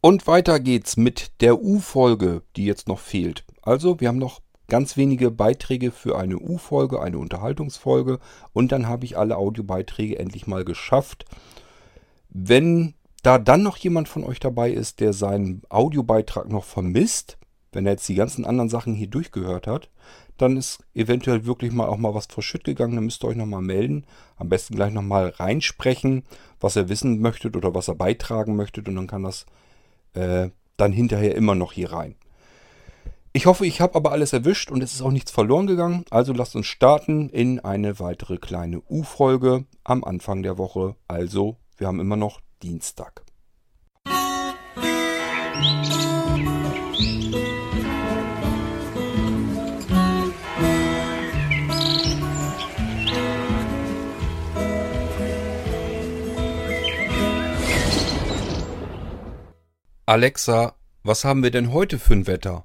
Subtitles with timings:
[0.00, 3.44] Und weiter geht's mit der U-Folge, die jetzt noch fehlt.
[3.62, 8.18] Also, wir haben noch ganz wenige Beiträge für eine U-Folge, eine Unterhaltungsfolge.
[8.54, 11.26] Und dann habe ich alle Audiobeiträge endlich mal geschafft.
[12.30, 17.36] Wenn da dann noch jemand von euch dabei ist, der seinen Audiobeitrag noch vermisst,
[17.72, 19.90] wenn er jetzt die ganzen anderen Sachen hier durchgehört hat,
[20.38, 22.94] dann ist eventuell wirklich mal auch mal was verschütt gegangen.
[22.94, 24.06] Dann müsst ihr euch nochmal melden.
[24.36, 26.24] Am besten gleich nochmal reinsprechen,
[26.58, 28.88] was ihr wissen möchtet oder was ihr beitragen möchtet.
[28.88, 29.44] Und dann kann das
[30.14, 32.16] äh, dann hinterher immer noch hier rein.
[33.32, 36.04] Ich hoffe, ich habe aber alles erwischt und es ist auch nichts verloren gegangen.
[36.10, 40.96] Also lasst uns starten in eine weitere kleine U-Folge am Anfang der Woche.
[41.06, 43.22] Also, wir haben immer noch Dienstag.
[60.10, 60.74] Alexa,
[61.04, 62.64] was haben wir denn heute für ein Wetter?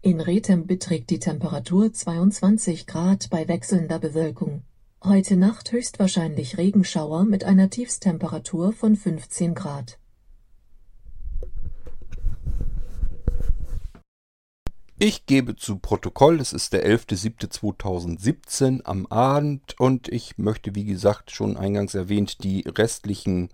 [0.00, 4.62] In Rethem beträgt die Temperatur 22 Grad bei wechselnder Bewölkung.
[5.04, 9.98] Heute Nacht höchstwahrscheinlich Regenschauer mit einer Tiefstemperatur von 15 Grad.
[14.98, 21.30] Ich gebe zu Protokoll, es ist der 11.07.2017 am Abend und ich möchte, wie gesagt,
[21.30, 23.50] schon eingangs erwähnt, die restlichen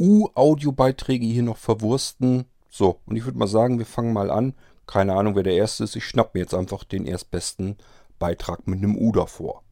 [0.00, 2.46] U-Audiobeiträge hier noch verwursten.
[2.70, 4.54] So, und ich würde mal sagen, wir fangen mal an.
[4.86, 5.94] Keine Ahnung, wer der Erste ist.
[5.94, 7.76] Ich schnapp mir jetzt einfach den erstbesten
[8.18, 9.62] Beitrag mit einem U davor.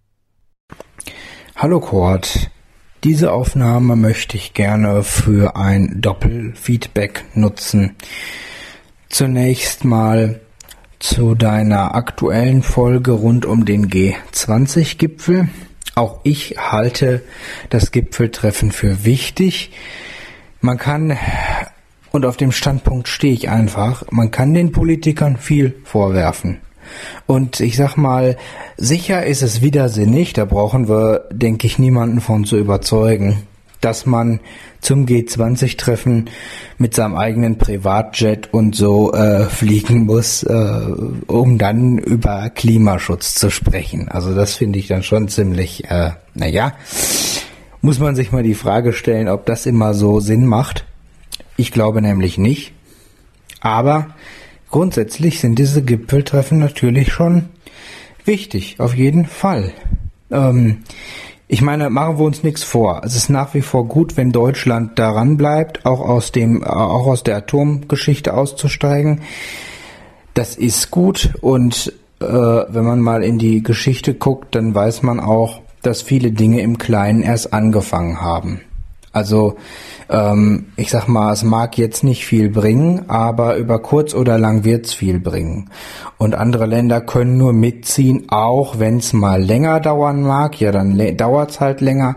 [1.57, 2.51] Hallo Kurt.
[3.05, 7.97] Diese Aufnahme möchte ich gerne für ein Doppelfeedback nutzen.
[9.09, 10.41] Zunächst mal
[10.99, 15.49] zu deiner aktuellen Folge rund um den G20-Gipfel.
[15.95, 17.23] Auch ich halte
[17.71, 19.71] das Gipfeltreffen für wichtig.
[20.61, 21.17] Man kann,
[22.11, 26.59] und auf dem Standpunkt stehe ich einfach, man kann den Politikern viel vorwerfen.
[27.27, 28.37] Und ich sag mal,
[28.77, 33.43] sicher ist es widersinnig, da brauchen wir, denke ich, niemanden von zu überzeugen,
[33.81, 34.41] dass man
[34.81, 36.31] zum G20-Treffen
[36.79, 40.81] mit seinem eigenen Privatjet und so äh, fliegen muss, äh,
[41.27, 44.09] um dann über Klimaschutz zu sprechen.
[44.09, 46.73] Also das finde ich dann schon ziemlich, äh, naja,
[47.81, 50.85] muss man sich mal die Frage stellen, ob das immer so Sinn macht.
[51.57, 52.73] Ich glaube nämlich nicht.
[53.61, 54.09] Aber
[54.71, 57.49] grundsätzlich sind diese Gipfeltreffen natürlich schon
[58.25, 59.73] wichtig, auf jeden Fall.
[60.31, 60.79] Ähm,
[61.51, 63.01] ich meine, machen wir uns nichts vor.
[63.05, 67.23] Es ist nach wie vor gut, wenn Deutschland daran bleibt, auch aus dem, auch aus
[67.23, 69.23] der Atomgeschichte auszusteigen.
[70.35, 75.21] Das ist gut und äh, wenn man mal in die Geschichte guckt, dann weiß man
[75.21, 78.61] auch, dass viele Dinge im Kleinen erst angefangen haben.
[79.13, 79.57] Also
[80.11, 84.65] ähm, ich sag mal, es mag jetzt nicht viel bringen, aber über kurz oder lang
[84.65, 85.71] wird's viel bringen.
[86.19, 90.61] Und andere Länder können nur mitziehen, auch wenn's mal länger dauern mag.
[90.61, 92.17] Ja, dann dauert's halt länger.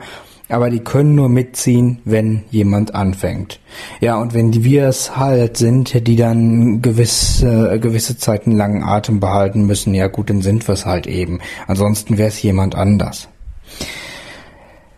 [0.50, 3.62] Aber die können nur mitziehen, wenn jemand anfängt.
[4.02, 9.66] Ja, und wenn wir es halt sind, die dann gewisse, gewisse Zeiten langen Atem behalten
[9.66, 11.40] müssen, ja gut, dann sind wir's halt eben.
[11.68, 13.30] Ansonsten wär's jemand anders.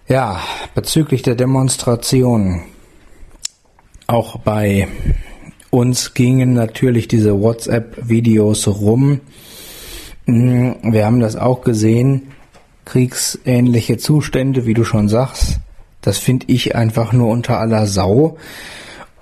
[0.07, 0.41] Ja,
[0.75, 2.63] bezüglich der Demonstration.
[4.07, 4.87] Auch bei
[5.69, 9.21] uns gingen natürlich diese WhatsApp-Videos rum.
[10.25, 12.33] Hm, wir haben das auch gesehen.
[12.85, 15.59] Kriegsähnliche Zustände, wie du schon sagst.
[16.01, 18.37] Das finde ich einfach nur unter aller Sau.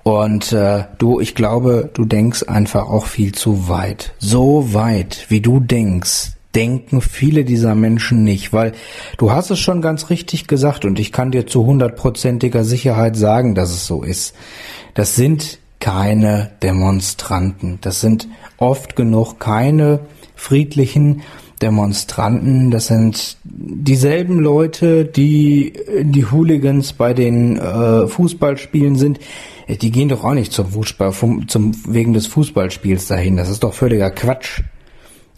[0.02, 4.14] Und äh, du, ich glaube, du denkst einfach auch viel zu weit.
[4.18, 8.72] So weit, wie du denkst, denken viele dieser Menschen nicht, weil
[9.18, 13.54] du hast es schon ganz richtig gesagt und ich kann dir zu hundertprozentiger Sicherheit sagen,
[13.54, 14.34] dass es so ist.
[14.94, 17.78] Das sind keine Demonstranten.
[17.80, 20.00] Das sind oft genug keine
[20.36, 21.22] friedlichen
[21.60, 22.70] Demonstranten.
[22.70, 29.20] Das sind dieselben Leute, die die Hooligans bei den äh, Fußballspielen sind.
[29.68, 31.12] Die gehen doch auch nicht zum Fußball,
[31.46, 33.36] zum, wegen des Fußballspiels dahin.
[33.36, 34.62] Das ist doch völliger Quatsch.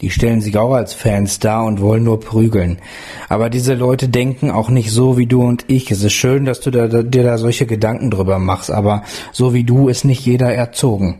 [0.01, 2.79] Die stellen sich auch als Fans dar und wollen nur prügeln.
[3.29, 5.89] Aber diese Leute denken auch nicht so wie du und ich.
[5.89, 9.63] Es ist schön, dass du da, dir da solche Gedanken drüber machst, aber so wie
[9.63, 11.19] du ist nicht jeder erzogen.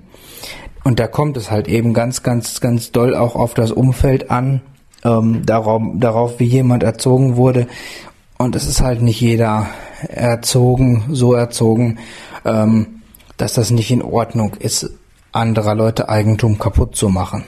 [0.84, 4.62] Und da kommt es halt eben ganz, ganz, ganz doll auch auf das Umfeld an,
[5.06, 7.68] ähm, darauf, darauf, wie jemand erzogen wurde.
[8.38, 9.68] Und es ist halt nicht jeder
[10.10, 12.00] erzogen, so erzogen,
[12.44, 13.02] ähm,
[13.38, 14.92] dass das nicht in Ordnung ist,
[15.32, 17.46] anderer Leute Eigentum kaputt zu machen.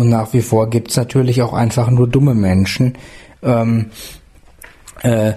[0.00, 2.94] Und nach wie vor gibt's natürlich auch einfach nur dumme Menschen,
[3.42, 3.90] ähm,
[5.02, 5.34] äh,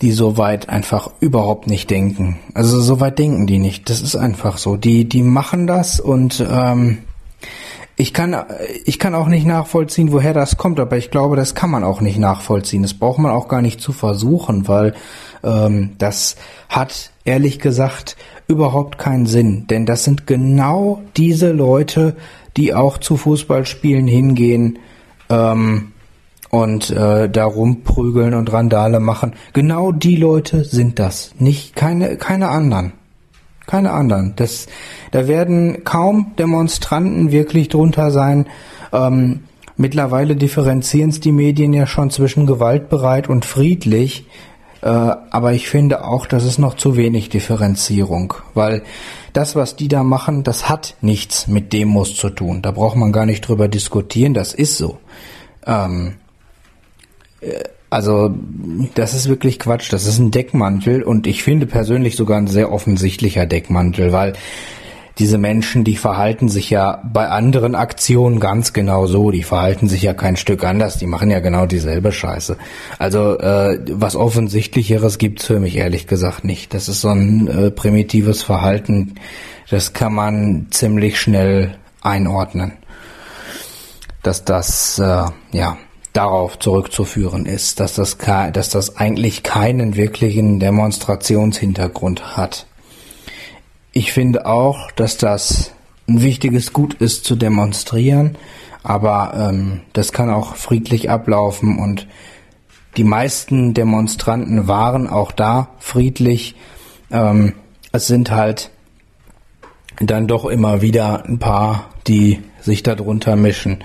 [0.00, 2.38] die so weit einfach überhaupt nicht denken.
[2.54, 3.90] Also so weit denken die nicht.
[3.90, 4.76] Das ist einfach so.
[4.76, 6.98] Die, die machen das und ähm,
[7.96, 8.36] ich kann,
[8.84, 12.00] ich kann auch nicht nachvollziehen, woher das kommt, aber ich glaube, das kann man auch
[12.00, 12.82] nicht nachvollziehen.
[12.82, 14.94] Das braucht man auch gar nicht zu versuchen, weil
[15.42, 16.36] ähm, das
[16.68, 18.16] hat ehrlich gesagt
[18.46, 19.66] überhaupt keinen Sinn.
[19.66, 22.14] Denn das sind genau diese Leute,
[22.56, 24.78] die auch zu Fußballspielen hingehen,
[25.28, 25.92] ähm,
[26.50, 29.34] und äh, da rumprügeln und Randale machen.
[29.52, 32.92] Genau die Leute sind das, nicht keine keine anderen.
[33.66, 34.32] Keine anderen.
[34.34, 34.66] Das,
[35.12, 38.46] da werden kaum Demonstranten wirklich drunter sein.
[38.92, 39.44] Ähm,
[39.76, 44.26] mittlerweile differenzieren es die Medien ja schon zwischen gewaltbereit und friedlich.
[44.82, 48.82] Äh, aber ich finde auch, das ist noch zu wenig Differenzierung, weil
[49.32, 52.62] das, was die da machen, das hat nichts mit Demos zu tun.
[52.62, 54.98] Da braucht man gar nicht drüber diskutieren, das ist so.
[55.66, 56.14] Ähm,
[57.90, 58.32] also,
[58.94, 59.92] das ist wirklich Quatsch.
[59.92, 64.34] Das ist ein Deckmantel und ich finde persönlich sogar ein sehr offensichtlicher Deckmantel, weil
[65.20, 69.30] diese Menschen, die verhalten sich ja bei anderen Aktionen ganz genau so.
[69.30, 70.96] Die verhalten sich ja kein Stück anders.
[70.96, 72.56] Die machen ja genau dieselbe Scheiße.
[72.98, 76.72] Also äh, was offensichtlicheres gibt's für mich ehrlich gesagt nicht.
[76.72, 79.16] Das ist so ein äh, primitives Verhalten.
[79.68, 82.72] Das kann man ziemlich schnell einordnen.
[84.22, 85.76] Dass das äh, ja
[86.14, 92.66] darauf zurückzuführen ist, dass das, dass das eigentlich keinen wirklichen Demonstrationshintergrund hat.
[93.92, 95.72] Ich finde auch, dass das
[96.08, 98.36] ein wichtiges Gut ist zu demonstrieren,
[98.82, 101.78] aber ähm, das kann auch friedlich ablaufen.
[101.78, 102.06] Und
[102.96, 106.56] die meisten Demonstranten waren auch da friedlich.
[107.10, 107.54] Ähm,
[107.92, 108.70] es sind halt
[109.98, 113.84] dann doch immer wieder ein paar, die sich darunter mischen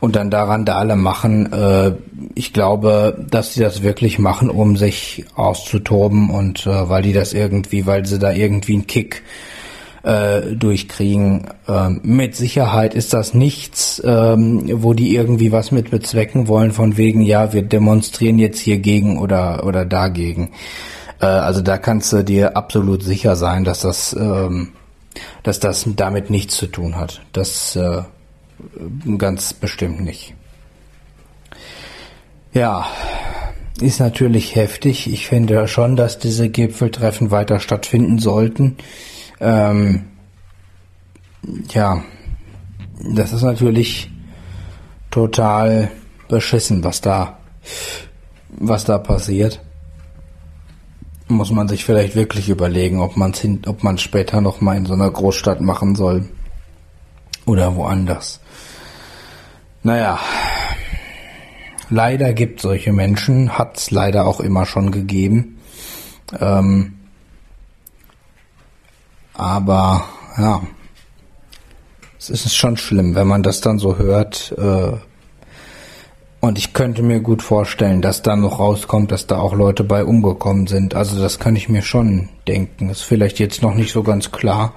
[0.00, 1.52] und dann daran da alle machen.
[1.52, 1.92] Äh,
[2.34, 7.32] ich glaube, dass sie das wirklich machen, um sich auszutoben und äh, weil die das
[7.32, 9.22] irgendwie, weil sie da irgendwie einen Kick
[10.04, 11.48] äh, durchkriegen.
[11.66, 16.96] Ähm, mit Sicherheit ist das nichts, ähm, wo die irgendwie was mit bezwecken wollen, von
[16.96, 20.50] wegen, ja, wir demonstrieren jetzt hier gegen oder, oder dagegen.
[21.20, 24.72] Äh, also da kannst du dir absolut sicher sein, dass das, ähm,
[25.42, 27.22] dass das damit nichts zu tun hat.
[27.32, 28.02] Das äh,
[29.18, 30.34] Ganz bestimmt nicht.
[32.52, 32.86] Ja,
[33.80, 35.12] ist natürlich heftig.
[35.12, 38.76] Ich finde schon, dass diese Gipfeltreffen weiter stattfinden sollten.
[39.40, 40.04] Ähm,
[41.70, 42.04] ja,
[43.02, 44.10] das ist natürlich
[45.10, 45.90] total
[46.28, 47.38] beschissen, was da,
[48.48, 49.60] was da passiert.
[51.26, 55.10] Muss man sich vielleicht wirklich überlegen, ob man es später noch mal in so einer
[55.10, 56.28] Großstadt machen soll
[57.46, 58.40] oder woanders.
[59.82, 60.18] Naja,
[61.90, 65.60] leider gibt solche Menschen, hat's leider auch immer schon gegeben.
[66.40, 66.94] Ähm,
[69.34, 70.04] aber
[70.38, 70.62] ja,
[72.18, 74.54] es ist schon schlimm, wenn man das dann so hört.
[74.56, 74.92] Äh,
[76.40, 80.04] und ich könnte mir gut vorstellen, dass da noch rauskommt, dass da auch Leute bei
[80.04, 80.94] umgekommen sind.
[80.94, 82.90] Also das kann ich mir schon denken.
[82.90, 84.74] Ist vielleicht jetzt noch nicht so ganz klar.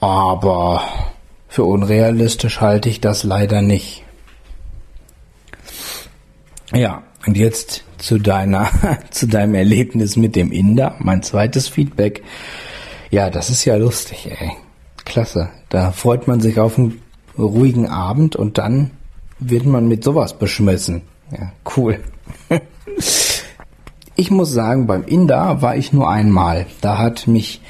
[0.00, 0.82] Aber
[1.48, 4.04] für unrealistisch halte ich das leider nicht.
[6.72, 8.70] Ja, und jetzt zu deiner,
[9.10, 12.22] zu deinem Erlebnis mit dem Inder, mein zweites Feedback.
[13.10, 14.52] Ja, das ist ja lustig, ey.
[15.04, 15.48] Klasse.
[15.70, 17.00] Da freut man sich auf einen
[17.38, 18.90] ruhigen Abend und dann
[19.38, 21.02] wird man mit sowas beschmissen.
[21.32, 22.00] Ja, cool.
[24.16, 26.66] ich muss sagen, beim Inder war ich nur einmal.
[26.82, 27.62] Da hat mich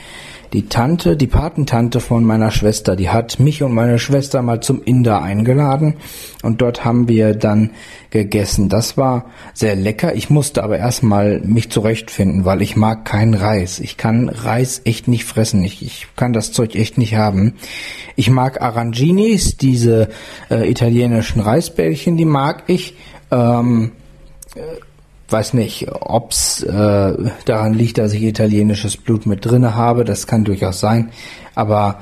[0.53, 4.83] die Tante, die Patentante von meiner Schwester, die hat mich und meine Schwester mal zum
[4.83, 5.95] Inder eingeladen
[6.43, 7.71] und dort haben wir dann
[8.11, 8.69] gegessen.
[8.69, 10.15] Das war sehr lecker.
[10.15, 13.81] Ich musste aber erstmal mich zurechtfinden, weil ich mag keinen Reis.
[13.81, 15.63] Ich kann Reis echt nicht fressen.
[15.65, 17.55] Ich, ich kann das Zeug echt nicht haben.
[18.17, 20.09] Ich mag Aranginis, diese
[20.51, 22.97] äh, italienischen Reisbällchen, die mag ich.
[23.31, 23.93] Ähm,
[24.55, 24.61] äh,
[25.33, 27.13] weiß nicht, ob's äh,
[27.45, 30.05] daran liegt, dass ich italienisches Blut mit drinne habe.
[30.05, 31.11] Das kann durchaus sein.
[31.55, 32.01] Aber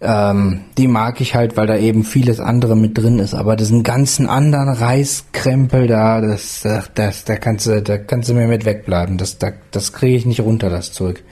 [0.00, 3.34] ähm, die mag ich halt, weil da eben vieles andere mit drin ist.
[3.34, 8.34] Aber diesen ganzen anderen Reiskrempel da, das, das, das da kannst du, da kannst du
[8.34, 9.18] mir mit wegbleiben.
[9.18, 11.22] Das, da, das kriege ich nicht runter, das Zeug.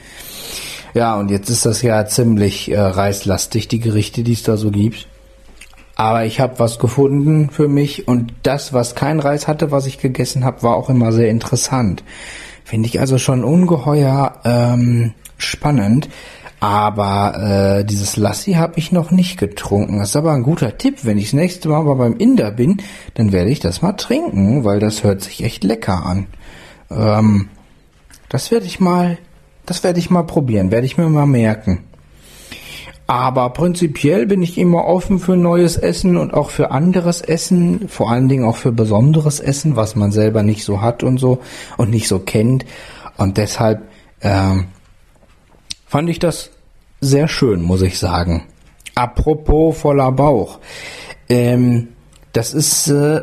[0.95, 4.71] Ja, und jetzt ist das ja ziemlich äh, reislastig, die Gerichte, die es da so
[4.71, 5.09] gibt.
[5.97, 9.99] Aber ich habe was gefunden für mich und das, was kein Reis hatte, was ich
[9.99, 12.03] gegessen habe, war auch immer sehr interessant.
[12.65, 16.09] Finde ich also schon ungeheuer ähm, spannend.
[16.61, 19.99] Aber äh, dieses Lassi habe ich noch nicht getrunken.
[19.99, 21.01] Das ist aber ein guter Tipp.
[21.03, 22.79] Wenn ich das nächste Mal mal beim Inder bin,
[23.15, 26.27] dann werde ich das mal trinken, weil das hört sich echt lecker an.
[26.91, 27.49] Ähm,
[28.31, 29.19] Das werde ich mal,
[29.67, 31.85] das werde ich mal probieren, werde ich mir mal merken.
[33.07, 38.11] Aber prinzipiell bin ich immer offen für neues Essen und auch für anderes Essen, vor
[38.11, 41.41] allen Dingen auch für besonderes Essen, was man selber nicht so hat und so
[41.77, 42.65] und nicht so kennt.
[43.19, 43.83] Und deshalb
[44.23, 44.69] ähm,
[45.87, 46.51] fand ich das
[47.01, 48.45] sehr schön, muss ich sagen.
[48.95, 50.61] Apropos voller Bauch.
[51.29, 51.89] Ähm,
[52.33, 53.21] das ist äh,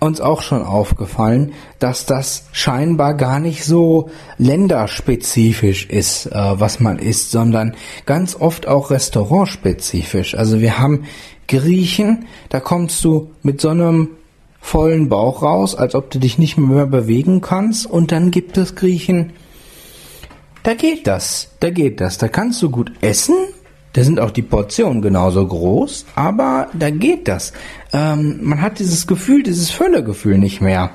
[0.00, 6.98] uns auch schon aufgefallen, dass das scheinbar gar nicht so länderspezifisch ist, äh, was man
[6.98, 7.74] isst, sondern
[8.04, 10.34] ganz oft auch restaurantspezifisch.
[10.34, 11.04] Also wir haben
[11.48, 14.10] Griechen, da kommst du mit so einem
[14.60, 18.74] vollen Bauch raus, als ob du dich nicht mehr bewegen kannst, und dann gibt es
[18.74, 19.32] Griechen,
[20.64, 23.36] da geht das, da geht das, da kannst du gut essen,
[23.96, 27.54] da sind auch die Portionen genauso groß, aber da geht das.
[27.94, 30.90] Ähm, man hat dieses Gefühl, dieses Völlegefühl nicht mehr.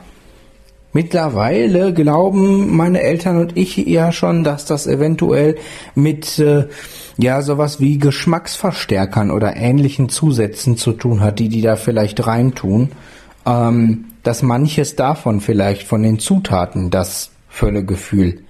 [0.93, 5.55] Mittlerweile glauben meine Eltern und ich ja schon, dass das eventuell
[5.95, 6.67] mit äh,
[7.17, 12.91] ja sowas wie Geschmacksverstärkern oder ähnlichen Zusätzen zu tun hat, die die da vielleicht reintun.
[13.47, 18.43] Ähm, dass manches davon vielleicht von den Zutaten das Völlegefühl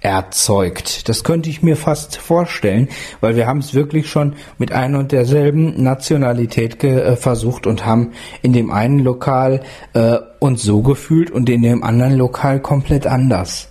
[0.00, 1.08] erzeugt.
[1.08, 2.88] Das könnte ich mir fast vorstellen,
[3.20, 8.12] weil wir haben es wirklich schon mit ein und derselben Nationalität äh, versucht und haben
[8.42, 9.62] in dem einen Lokal
[9.94, 13.68] äh, uns so gefühlt und in dem anderen Lokal komplett anders.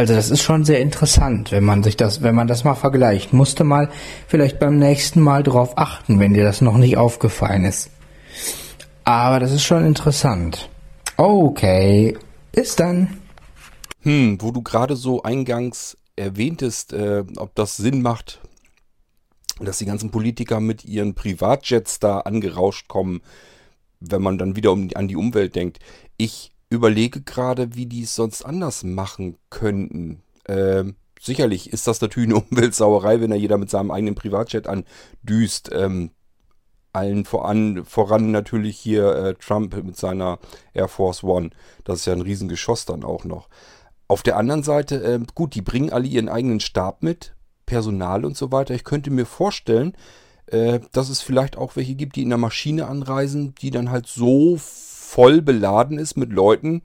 [0.00, 3.34] Also das ist schon sehr interessant, wenn man sich das, wenn man das mal vergleicht.
[3.34, 3.90] Musste mal
[4.28, 7.90] vielleicht beim nächsten Mal drauf achten, wenn dir das noch nicht aufgefallen ist.
[9.04, 10.70] Aber das ist schon interessant.
[11.18, 12.16] Okay,
[12.52, 13.19] bis dann.
[14.02, 18.40] Hm, wo du gerade so eingangs erwähntest, äh, ob das Sinn macht,
[19.60, 23.20] dass die ganzen Politiker mit ihren Privatjets da angerauscht kommen,
[24.00, 25.78] wenn man dann wieder um, an die Umwelt denkt.
[26.16, 30.22] Ich überlege gerade, wie die es sonst anders machen könnten.
[30.48, 35.70] Ähm, sicherlich ist das natürlich eine Umweltsauerei, wenn da jeder mit seinem eigenen Privatjet andüst.
[35.72, 36.10] Ähm,
[36.92, 40.38] allen voran, voran natürlich hier äh, Trump mit seiner
[40.74, 41.50] Air Force One.
[41.84, 43.48] Das ist ja ein Riesengeschoss dann auch noch.
[44.10, 47.32] Auf der anderen Seite, äh, gut, die bringen alle ihren eigenen Stab mit,
[47.64, 48.74] Personal und so weiter.
[48.74, 49.92] Ich könnte mir vorstellen,
[50.46, 54.08] äh, dass es vielleicht auch welche gibt, die in der Maschine anreisen, die dann halt
[54.08, 56.82] so voll beladen ist mit Leuten,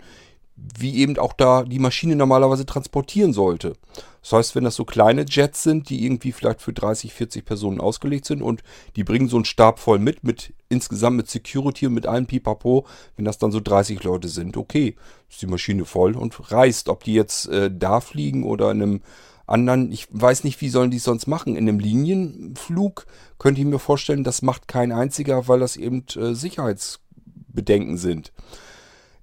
[0.56, 3.74] wie eben auch da die Maschine normalerweise transportieren sollte.
[4.22, 7.82] Das heißt, wenn das so kleine Jets sind, die irgendwie vielleicht für 30, 40 Personen
[7.82, 8.64] ausgelegt sind und
[8.96, 12.88] die bringen so einen Stab voll mit, mit insgesamt mit Security und mit allem Pipapo,
[13.16, 14.96] wenn das dann so 30 Leute sind, okay,
[15.30, 16.90] ist die Maschine voll und reist.
[16.90, 19.02] Ob die jetzt äh, da fliegen oder in einem
[19.48, 21.56] anderen, ich weiß nicht, wie sollen die es sonst machen.
[21.56, 23.06] In einem Linienflug
[23.38, 28.32] könnte ich mir vorstellen, das macht kein einziger, weil das eben äh, Sicherheitsbedenken sind.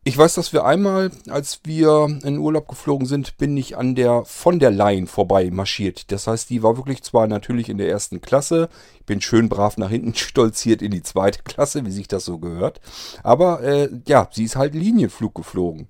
[0.05, 4.25] Ich weiß, dass wir einmal, als wir in Urlaub geflogen sind, bin ich an der
[4.25, 6.11] von der Leyen vorbei marschiert.
[6.11, 8.69] Das heißt, die war wirklich zwar natürlich in der ersten Klasse,
[8.99, 12.39] ich bin schön brav nach hinten stolziert in die zweite Klasse, wie sich das so
[12.39, 12.81] gehört.
[13.23, 15.87] Aber äh, ja, sie ist halt Linienflug geflogen.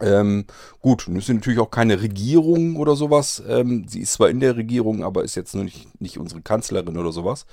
[0.00, 0.46] Ähm,
[0.80, 3.40] gut, und es ist natürlich auch keine Regierung oder sowas.
[3.46, 6.98] Ähm, sie ist zwar in der Regierung, aber ist jetzt nur nicht, nicht unsere Kanzlerin
[6.98, 7.46] oder sowas.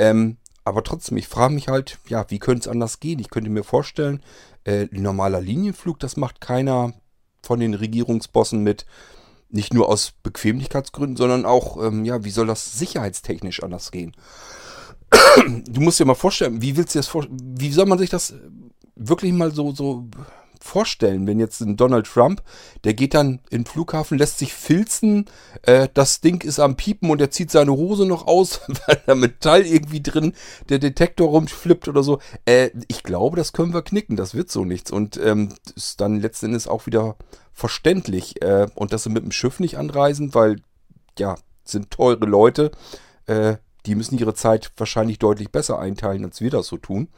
[0.00, 3.18] Ähm, aber trotzdem, ich frage mich halt, ja, wie könnte es anders gehen?
[3.18, 4.22] Ich könnte mir vorstellen,
[4.64, 6.92] äh, normaler Linienflug, das macht keiner
[7.42, 8.86] von den Regierungsbossen mit.
[9.48, 14.14] Nicht nur aus Bequemlichkeitsgründen, sondern auch, ähm, ja, wie soll das sicherheitstechnisch anders gehen?
[15.66, 17.38] du musst dir mal vorstellen, wie willst du das vorstellen?
[17.58, 18.34] Wie soll man sich das
[18.96, 20.08] wirklich mal so, so
[20.62, 22.42] vorstellen, wenn jetzt ein Donald Trump,
[22.84, 25.26] der geht dann in den Flughafen, lässt sich filzen,
[25.62, 29.14] äh, das Ding ist am Piepen und er zieht seine Hose noch aus, weil da
[29.14, 30.34] Metall irgendwie drin,
[30.68, 32.20] der Detektor rumflippt oder so.
[32.44, 34.90] Äh, ich glaube, das können wir knicken, das wird so nichts.
[34.90, 37.16] Und ähm, ist dann letzten Endes auch wieder
[37.52, 38.42] verständlich.
[38.42, 40.56] Äh, und dass sie mit dem Schiff nicht anreisen, weil,
[41.18, 42.70] ja, sind teure Leute,
[43.26, 47.08] äh, die müssen ihre Zeit wahrscheinlich deutlich besser einteilen, als wir das so tun.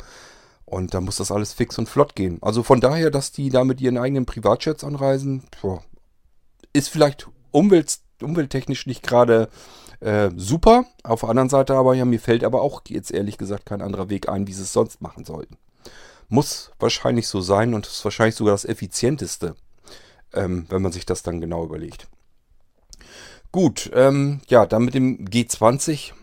[0.75, 2.38] Und da muss das alles fix und flott gehen.
[2.43, 5.85] Also von daher, dass die da mit ihren eigenen Privatjets anreisen, boah,
[6.73, 9.49] ist vielleicht umwelt, umwelttechnisch nicht gerade
[10.00, 10.85] äh, super.
[11.04, 14.11] Auf der anderen Seite aber, ja, mir fällt aber auch jetzt ehrlich gesagt kein anderer
[14.11, 15.59] Weg ein, wie sie es sonst machen sollten.
[16.28, 19.54] Muss wahrscheinlich so sein und ist wahrscheinlich sogar das effizienteste,
[20.33, 22.09] ähm, wenn man sich das dann genau überlegt.
[23.52, 26.14] Gut, ähm, ja, dann mit dem G20.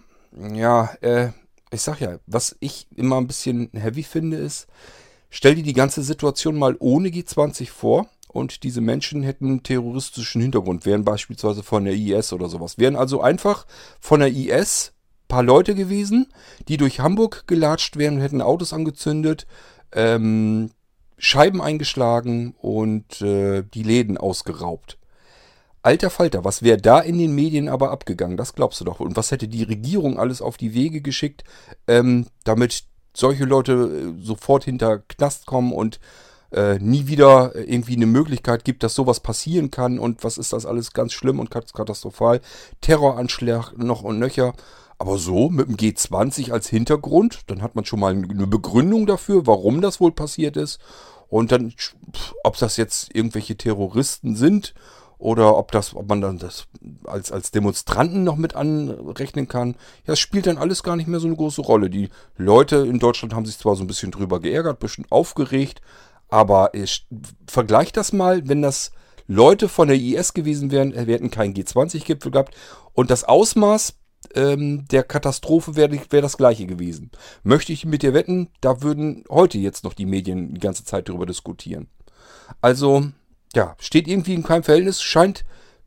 [0.53, 1.29] Ja, äh,
[1.71, 4.67] ich sag ja, was ich immer ein bisschen heavy finde, ist,
[5.29, 10.41] stell dir die ganze Situation mal ohne G20 vor und diese Menschen hätten einen terroristischen
[10.41, 12.77] Hintergrund, wären beispielsweise von der IS oder sowas.
[12.77, 13.65] Wären also einfach
[13.99, 14.93] von der IS
[15.31, 16.27] paar Leute gewesen,
[16.67, 19.47] die durch Hamburg gelatscht wären und hätten Autos angezündet,
[19.93, 20.71] ähm,
[21.17, 24.97] Scheiben eingeschlagen und äh, die Läden ausgeraubt.
[25.83, 28.37] Alter Falter, was wäre da in den Medien aber abgegangen?
[28.37, 28.99] Das glaubst du doch.
[28.99, 31.43] Und was hätte die Regierung alles auf die Wege geschickt,
[31.87, 32.83] ähm, damit
[33.13, 35.99] solche Leute äh, sofort hinter Knast kommen und
[36.51, 40.65] äh, nie wieder irgendwie eine Möglichkeit gibt, dass sowas passieren kann und was ist das
[40.65, 42.41] alles ganz schlimm und katastrophal.
[42.81, 44.53] Terroranschlag noch und nöcher.
[44.99, 49.47] Aber so mit dem G20 als Hintergrund, dann hat man schon mal eine Begründung dafür,
[49.47, 50.79] warum das wohl passiert ist.
[51.27, 51.73] Und dann,
[52.43, 54.75] ob das jetzt irgendwelche Terroristen sind
[55.21, 56.65] oder ob das, ob man dann das
[57.05, 59.75] als, als Demonstranten noch mit anrechnen kann.
[60.07, 61.91] Ja, es spielt dann alles gar nicht mehr so eine große Rolle.
[61.91, 65.81] Die Leute in Deutschland haben sich zwar so ein bisschen drüber geärgert, bestimmt aufgeregt,
[66.27, 67.07] aber ich,
[67.47, 68.91] vergleicht das mal, wenn das
[69.27, 72.55] Leute von der IS gewesen wären, wir hätten keinen G20-Gipfel gehabt
[72.93, 73.93] und das Ausmaß
[74.33, 77.11] ähm, der Katastrophe wäre wär das gleiche gewesen.
[77.43, 81.09] Möchte ich mit dir wetten, da würden heute jetzt noch die Medien die ganze Zeit
[81.09, 81.89] darüber diskutieren.
[82.59, 83.11] Also,
[83.55, 85.01] ja, steht irgendwie in keinem Verhältnis.
[85.01, 85.43] Scheint,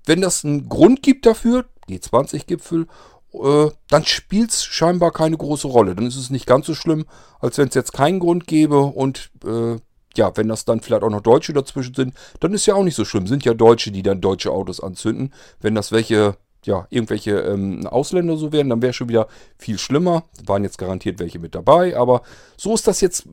[0.06, 2.86] wenn das einen Grund gibt dafür, G20-Gipfel,
[3.32, 5.94] äh, dann spielt es scheinbar keine große Rolle.
[5.94, 7.04] Dann ist es nicht ganz so schlimm,
[7.40, 9.76] als wenn es jetzt keinen Grund gäbe und äh,
[10.16, 12.94] ja, wenn das dann vielleicht auch noch Deutsche dazwischen sind, dann ist ja auch nicht
[12.94, 13.26] so schlimm.
[13.26, 15.32] Sind ja Deutsche, die dann deutsche Autos anzünden.
[15.60, 19.26] Wenn das welche, ja, irgendwelche ähm, Ausländer so wären, dann wäre schon wieder
[19.58, 20.24] viel schlimmer.
[20.46, 22.22] Waren jetzt garantiert welche mit dabei, aber
[22.56, 23.26] so ist das jetzt,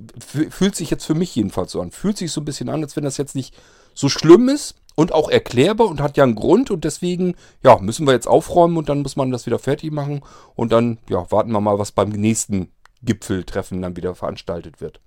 [0.49, 1.91] fühlt sich jetzt für mich jedenfalls so an.
[1.91, 3.53] Fühlt sich so ein bisschen an, als wenn das jetzt nicht
[3.93, 8.05] so schlimm ist und auch erklärbar und hat ja einen Grund und deswegen, ja, müssen
[8.05, 10.21] wir jetzt aufräumen und dann muss man das wieder fertig machen
[10.55, 12.71] und dann, ja, warten wir mal, was beim nächsten
[13.03, 14.99] Gipfeltreffen dann wieder veranstaltet wird.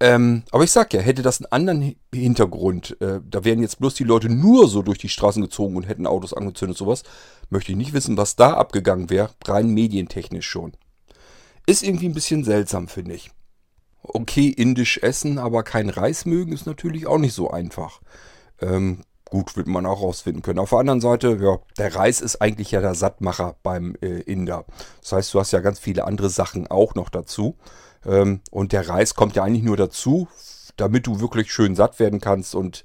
[0.00, 3.94] Ähm, aber ich sag ja, hätte das einen anderen Hintergrund, äh, da wären jetzt bloß
[3.94, 7.04] die Leute nur so durch die Straßen gezogen und hätten Autos angezündet, sowas,
[7.50, 10.72] möchte ich nicht wissen, was da abgegangen wäre, rein medientechnisch schon.
[11.66, 13.30] Ist irgendwie ein bisschen seltsam, finde ich.
[14.02, 18.00] Okay, indisch essen, aber kein Reis mögen, ist natürlich auch nicht so einfach.
[18.60, 20.58] Ähm, gut, wird man auch rausfinden können.
[20.58, 24.64] Auf der anderen Seite, ja, der Reis ist eigentlich ja der Sattmacher beim äh, Inder.
[25.00, 27.56] Das heißt, du hast ja ganz viele andere Sachen auch noch dazu.
[28.04, 30.28] Ähm, und der Reis kommt ja eigentlich nur dazu,
[30.76, 32.54] damit du wirklich schön satt werden kannst.
[32.54, 32.84] Und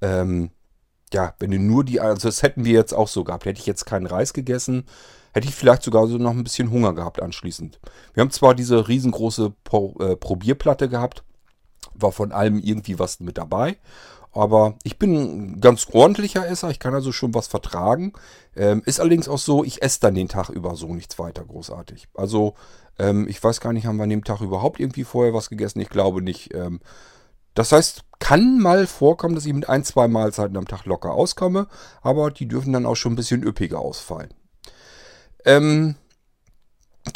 [0.00, 0.50] ähm,
[1.12, 3.44] ja, wenn du nur die, also das hätten wir jetzt auch so gehabt.
[3.44, 4.84] Hätte ich jetzt keinen Reis gegessen,
[5.32, 7.80] hätte ich vielleicht sogar so noch ein bisschen Hunger gehabt anschließend.
[8.14, 11.24] Wir haben zwar diese riesengroße Pro, äh, Probierplatte gehabt,
[11.94, 13.76] war von allem irgendwie was mit dabei.
[14.34, 18.14] Aber ich bin ein ganz ordentlicher Esser, ich kann also schon was vertragen.
[18.56, 22.08] Ähm, ist allerdings auch so, ich esse dann den Tag über so nichts weiter großartig.
[22.14, 22.54] Also
[22.98, 25.80] ähm, ich weiß gar nicht, haben wir an dem Tag überhaupt irgendwie vorher was gegessen?
[25.80, 26.54] Ich glaube nicht.
[26.54, 26.80] Ähm,
[27.54, 31.66] das heißt, kann mal vorkommen, dass ich mit ein, zwei Mahlzeiten am Tag locker auskomme,
[32.00, 34.32] aber die dürfen dann auch schon ein bisschen üppiger ausfallen.
[35.44, 35.96] Ähm,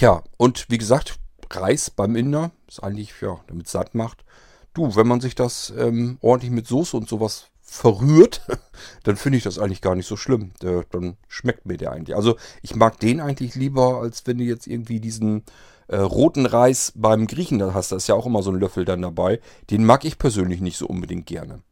[0.01, 1.19] ja, und wie gesagt,
[1.51, 4.25] Reis beim Inder ist eigentlich, ja, damit es satt macht.
[4.75, 8.43] Du, wenn man sich das ähm, ordentlich mit Soße und sowas verrührt,
[9.05, 10.53] dann finde ich das eigentlich gar nicht so schlimm.
[10.63, 12.17] Der, dann schmeckt mir der eigentlich.
[12.17, 15.45] Also ich mag den eigentlich lieber, als wenn du jetzt irgendwie diesen
[15.89, 17.93] äh, roten Reis beim Griechen da hast.
[17.93, 19.41] Da ist ja auch immer so ein Löffel dann dabei.
[19.71, 21.63] Den mag ich persönlich nicht so unbedingt gerne.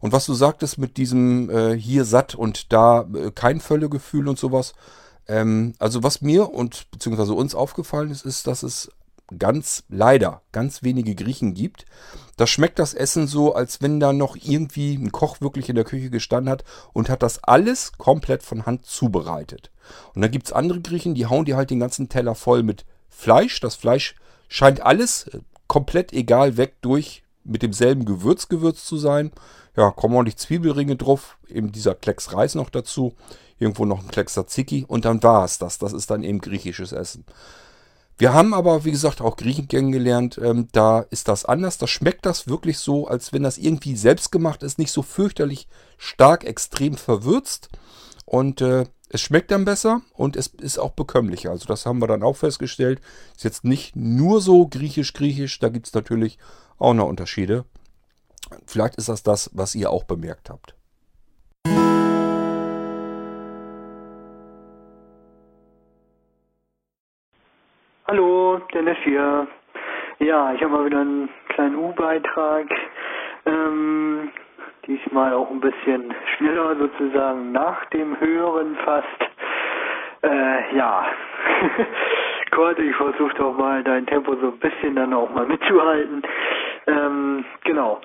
[0.00, 4.38] Und was du sagtest mit diesem äh, hier satt und da äh, kein Völlegefühl und
[4.38, 4.74] sowas.
[5.28, 8.90] Ähm, also was mir und beziehungsweise uns aufgefallen ist, ist, dass es
[9.38, 11.86] ganz leider ganz wenige Griechen gibt.
[12.36, 15.84] Da schmeckt das Essen so, als wenn da noch irgendwie ein Koch wirklich in der
[15.84, 19.70] Küche gestanden hat und hat das alles komplett von Hand zubereitet.
[20.14, 22.84] Und dann gibt es andere Griechen, die hauen dir halt den ganzen Teller voll mit
[23.08, 23.60] Fleisch.
[23.60, 24.16] Das Fleisch
[24.48, 25.30] scheint alles
[25.66, 29.32] komplett egal weg durch mit demselben Gewürz gewürzt zu sein.
[29.76, 33.14] Ja, kommen ordentlich Zwiebelringe drauf, eben dieser Klecks Reis noch dazu,
[33.58, 35.78] irgendwo noch ein Klecks Tzatziki und dann war es das.
[35.78, 37.24] Das ist dann eben griechisches Essen.
[38.18, 40.38] Wir haben aber, wie gesagt, auch Griechen kennengelernt.
[40.40, 41.78] Ähm, da ist das anders.
[41.78, 44.78] Da schmeckt das wirklich so, als wenn das irgendwie selbst gemacht ist.
[44.78, 47.70] Nicht so fürchterlich stark, extrem verwürzt.
[48.24, 51.50] Und äh, es schmeckt dann besser und es ist auch bekömmlicher.
[51.50, 52.98] Also das haben wir dann auch festgestellt.
[53.36, 55.58] Ist jetzt nicht nur so griechisch-griechisch.
[55.58, 56.38] Da gibt es natürlich
[56.78, 57.66] auch noch Unterschiede.
[58.66, 60.74] Vielleicht ist das das, was ihr auch bemerkt habt.
[68.06, 69.46] Hallo, Dennis hier.
[70.20, 72.66] Ja, ich habe mal wieder einen kleinen U-Beitrag.
[73.44, 74.30] Ähm,
[74.86, 79.06] diesmal auch ein bisschen schneller sozusagen nach dem Hören fast.
[80.22, 81.06] Äh, ja.
[82.50, 86.22] Gott, ich versuche doch mal dein Tempo so ein bisschen dann auch mal mitzuhalten.
[86.86, 88.00] Ähm, genau.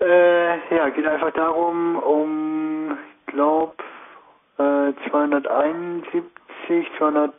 [0.00, 3.82] Äh, ja, geht einfach darum, um, glaub,
[4.58, 6.34] äh, 271,
[6.98, 7.32] 200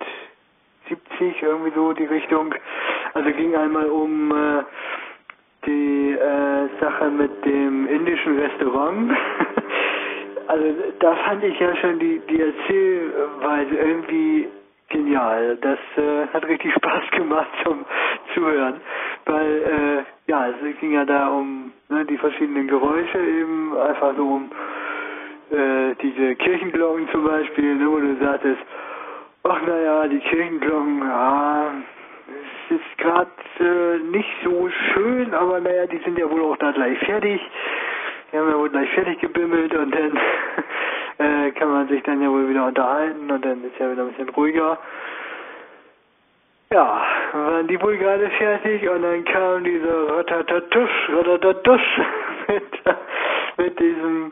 [0.89, 2.53] 70, irgendwie so die Richtung.
[3.13, 4.63] Also ging einmal um äh,
[5.65, 9.11] die äh, Sache mit dem indischen Restaurant.
[10.47, 10.65] also
[10.99, 14.47] da fand ich ja schon die, die Erzählweise irgendwie
[14.89, 15.57] genial.
[15.61, 17.85] Das äh, hat richtig Spaß gemacht zum
[18.33, 18.79] Zuhören,
[19.25, 24.23] weil äh, ja, es ging ja da um ne, die verschiedenen Geräusche eben, einfach so
[24.23, 24.49] um
[25.51, 28.61] äh, diese Kirchenglocken zum Beispiel, ne, wo du sagtest,
[29.43, 32.02] ach naja, die Kirchenglocken, ja, es
[32.75, 36.97] ist gerade äh, nicht so schön, aber naja, die sind ja wohl auch da gleich
[36.99, 37.41] fertig.
[38.31, 40.17] Die haben ja wohl gleich fertig gebimmelt und dann
[41.17, 44.09] äh, kann man sich dann ja wohl wieder unterhalten und dann ist ja wieder ein
[44.09, 44.77] bisschen ruhiger.
[46.71, 52.01] Ja, waren die wohl gerade fertig und dann kam dieser Ratatatusch, Ratatatusch
[52.47, 52.63] mit,
[53.57, 54.31] mit diesem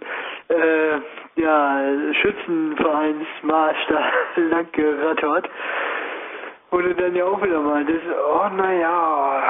[0.50, 0.98] äh,
[1.36, 1.82] ja,
[2.14, 5.50] Schützenvereinsmarsch da lang gerattert.
[6.72, 9.44] Du dann ja auch wieder meintest, oh naja,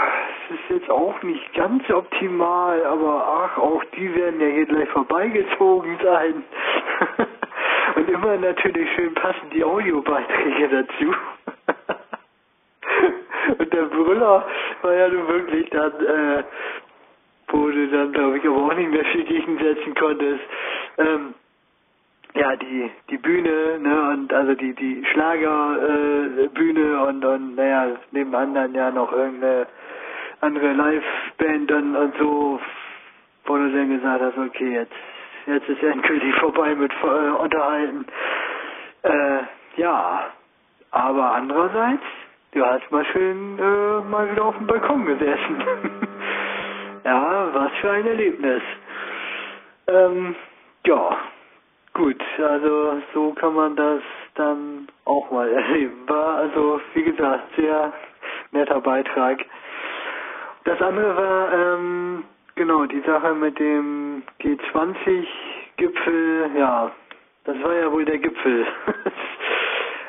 [0.50, 4.90] es ist jetzt auch nicht ganz optimal, aber ach, auch die werden ja hier gleich
[4.90, 6.44] vorbeigezogen sein.
[7.96, 11.14] Und immer natürlich schön passend die Audiobeiträge dazu.
[13.60, 14.46] Und der Brüller
[14.82, 16.44] war ja nun wirklich dann, äh,
[17.50, 20.42] wo du dann, glaube ich, aber auch nicht mehr viel gegensetzen konntest.
[20.98, 21.36] Ähm,
[22.36, 28.34] ja, die, die Bühne, ne, und also die, die Schlagerbühne äh, und, und, naja, neben
[28.34, 29.68] anderen ja noch irgendeine
[30.42, 32.60] andere Liveband und, und so,
[33.46, 34.94] wo du dann gesagt hast, okay, jetzt,
[35.46, 38.06] jetzt ist endgültig vorbei mit äh, Unterhalten.
[39.04, 39.40] Äh,
[39.78, 40.32] ja,
[40.92, 42.04] aber andererseits,
[42.54, 45.64] du hast mal schön äh, mal wieder auf dem Balkon gesessen.
[47.04, 48.62] ja, was für ein Erlebnis.
[49.88, 50.36] Ähm,
[50.86, 51.18] ja,
[51.94, 54.02] Gut, also so kann man das
[54.36, 56.08] dann auch mal erleben.
[56.08, 57.92] War also, wie gesagt, sehr
[58.52, 59.44] netter Beitrag.
[60.64, 62.24] Das andere war, ähm,
[62.56, 66.92] genau, die Sache mit dem G20-Gipfel, ja,
[67.44, 68.66] das war ja wohl der Gipfel.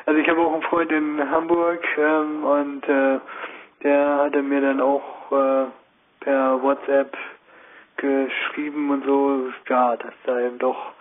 [0.05, 3.19] also ich habe auch einen Freund in Hamburg ähm, und äh,
[3.83, 5.65] der hatte mir dann auch äh,
[6.21, 7.17] per WhatsApp
[7.97, 10.93] geschrieben und so, ja, dass da eben doch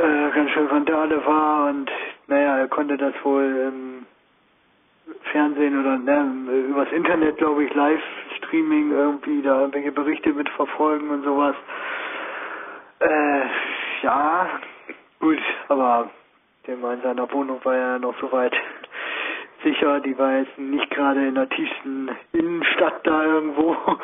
[0.00, 1.90] äh, ganz schön Randale war und
[2.26, 4.06] naja, er konnte das wohl im
[5.32, 11.56] Fernsehen oder ne, übers Internet, glaube ich, Livestreaming irgendwie da irgendwelche Berichte mitverfolgen und sowas.
[13.00, 13.42] Äh,
[14.02, 14.48] ja,
[15.20, 16.10] gut, aber
[16.66, 18.54] der in seiner Wohnung war ja noch so weit
[19.64, 23.76] sicher, die war jetzt nicht gerade in der tiefsten Innenstadt da irgendwo.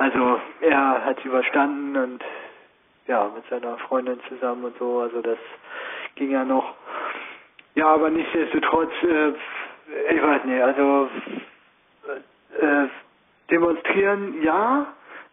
[0.00, 2.24] Also er hat es überstanden und
[3.08, 5.38] ja, mit seiner Freundin zusammen und so, also das
[6.14, 6.74] ging ja noch.
[7.74, 9.30] Ja, aber nichtsdestotrotz, äh,
[10.14, 11.08] ich weiß nicht, also
[12.60, 12.86] äh,
[13.50, 14.86] demonstrieren, ja,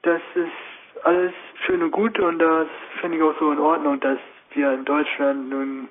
[0.03, 1.33] das ist alles
[1.65, 2.67] schön und gut und das
[3.01, 4.17] finde ich auch so in Ordnung, dass
[4.53, 5.89] wir in Deutschland nun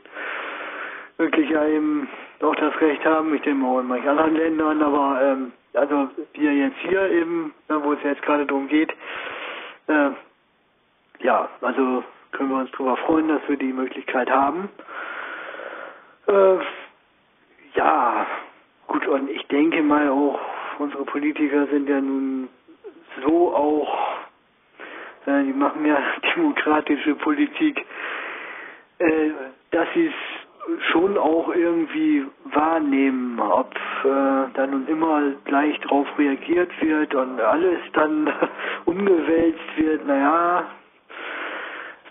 [1.18, 2.08] wirklich ja eben
[2.40, 6.52] auch das Recht haben, ich denke auch in manchen anderen Ländern, aber ähm, also wir
[6.52, 8.90] jetzt hier eben, wo es jetzt gerade darum geht,
[9.88, 10.10] äh,
[11.24, 14.68] ja, also können wir uns darüber freuen, dass wir die Möglichkeit haben.
[16.26, 16.56] Äh,
[17.74, 18.26] ja,
[18.86, 20.38] gut, und ich denke mal auch,
[20.78, 22.48] unsere Politiker sind ja nun
[23.22, 23.98] so auch,
[25.24, 25.96] äh, die machen ja
[26.36, 27.86] demokratische Politik,
[28.98, 29.30] äh,
[29.70, 36.70] dass sie es schon auch irgendwie wahrnehmen, ob äh, dann nun immer gleich drauf reagiert
[36.82, 38.30] wird und alles dann
[38.84, 40.66] umgewälzt wird, naja,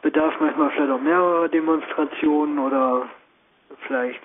[0.03, 3.09] bedarf manchmal vielleicht auch mehrerer Demonstrationen oder
[3.87, 4.21] vielleicht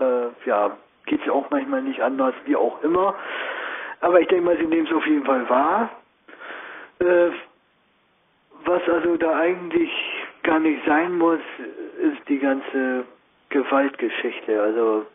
[0.00, 3.14] äh, ja, geht es auch manchmal nicht anders, wie auch immer.
[4.00, 5.90] Aber ich denke mal, sie nehmen es auf jeden Fall wahr.
[6.98, 7.30] Äh,
[8.64, 9.90] was also da eigentlich
[10.42, 11.40] gar nicht sein muss,
[12.00, 13.04] ist die ganze
[13.50, 14.60] Gewaltgeschichte.
[14.62, 15.06] Also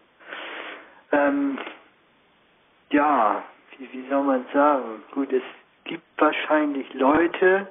[1.12, 1.58] ähm,
[2.92, 3.44] ja,
[3.78, 5.04] wie, wie soll man sagen?
[5.12, 5.44] Gut, es
[5.86, 7.68] gibt wahrscheinlich Leute,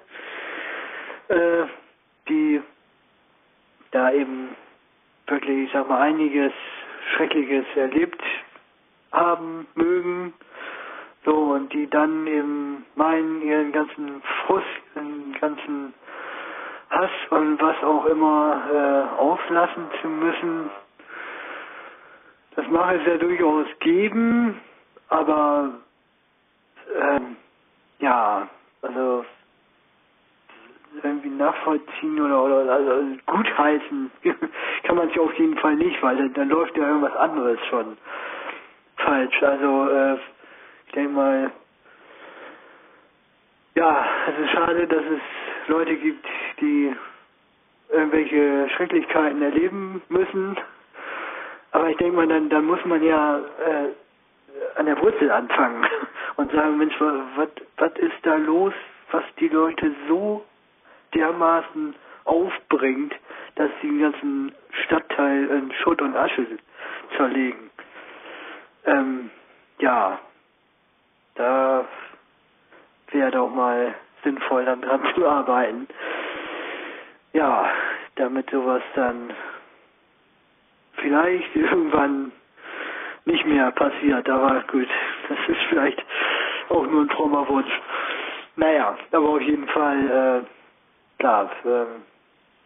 [1.29, 1.65] äh,
[2.29, 2.63] die
[3.91, 4.57] da eben
[5.27, 6.53] wirklich, ich sag mal, einiges
[7.15, 8.23] Schreckliches erlebt
[9.13, 10.35] haben mögen.
[11.25, 15.95] So, und die dann eben meinen, ihren ganzen Frust, ihren ganzen
[16.91, 20.71] Hass und was auch immer äh, auslassen zu müssen.
[22.57, 24.61] Das mag es ja durchaus geben,
[25.09, 25.71] aber
[27.01, 27.37] ähm,
[27.99, 28.49] ja,
[28.83, 29.25] also
[31.03, 34.11] irgendwie nachvollziehen oder, oder also gutheißen
[34.85, 37.97] kann man sich auf jeden Fall nicht, weil dann, dann läuft ja irgendwas anderes schon
[38.97, 39.43] falsch.
[39.43, 40.15] Also äh,
[40.87, 41.51] ich denke mal,
[43.75, 46.25] ja, es ist schade, dass es Leute gibt,
[46.61, 46.95] die
[47.91, 50.57] irgendwelche Schrecklichkeiten erleben müssen.
[51.73, 55.85] Aber ich denke mal, dann, dann muss man ja äh, an der Wurzel anfangen
[56.37, 58.73] und sagen, Mensch, was, was ist da los,
[59.11, 60.45] was die Leute so
[61.15, 63.15] dermaßen aufbringt,
[63.57, 66.47] dass sie den ganzen Stadtteil in Schutt und Asche
[67.17, 67.71] zerlegen.
[68.87, 69.31] Ähm,
[69.79, 70.19] ja,
[71.37, 71.85] da
[73.11, 75.87] wäre doch mal sinnvoll, dann dran zu arbeiten.
[77.33, 77.71] Ja,
[78.17, 79.33] damit sowas dann
[80.97, 82.33] vielleicht irgendwann
[83.25, 84.29] nicht mehr passiert.
[84.29, 84.89] Aber gut,
[85.29, 86.03] das ist vielleicht
[86.69, 87.81] auch nur ein frommer Wunsch.
[88.57, 90.45] Naja, aber auf jeden Fall,
[91.25, 91.83] äh, klar, äh,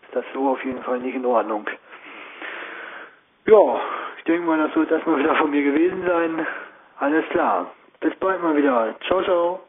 [0.06, 1.66] ist das so auf jeden Fall nicht in Ordnung.
[3.46, 3.80] Ja,
[4.18, 6.46] ich denke mal, das wird erstmal wieder von mir gewesen sein.
[6.98, 7.72] Alles klar.
[8.00, 8.94] Bis bald mal wieder.
[9.06, 9.60] Ciao, ciao.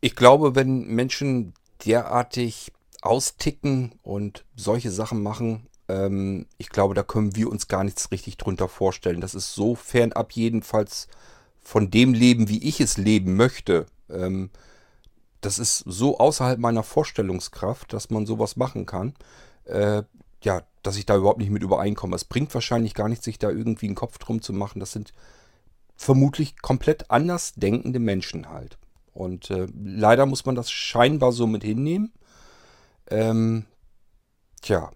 [0.00, 1.54] Ich glaube, wenn Menschen
[1.86, 2.72] derartig
[3.02, 8.36] austicken und solche Sachen machen, ähm, ich glaube, da können wir uns gar nichts richtig
[8.36, 9.20] drunter vorstellen.
[9.20, 11.08] Das ist so fernab jedenfalls
[11.62, 13.86] von dem Leben, wie ich es leben möchte.
[14.10, 14.50] Ähm,
[15.44, 19.14] das ist so außerhalb meiner Vorstellungskraft, dass man sowas machen kann.
[19.64, 20.02] Äh,
[20.42, 22.16] ja, dass ich da überhaupt nicht mit übereinkomme.
[22.16, 24.80] Es bringt wahrscheinlich gar nichts, sich da irgendwie einen Kopf drum zu machen.
[24.80, 25.12] Das sind
[25.96, 28.78] vermutlich komplett anders denkende Menschen halt.
[29.12, 32.12] Und äh, leider muss man das scheinbar so mit hinnehmen.
[33.10, 33.66] Ähm,
[34.60, 34.90] tja,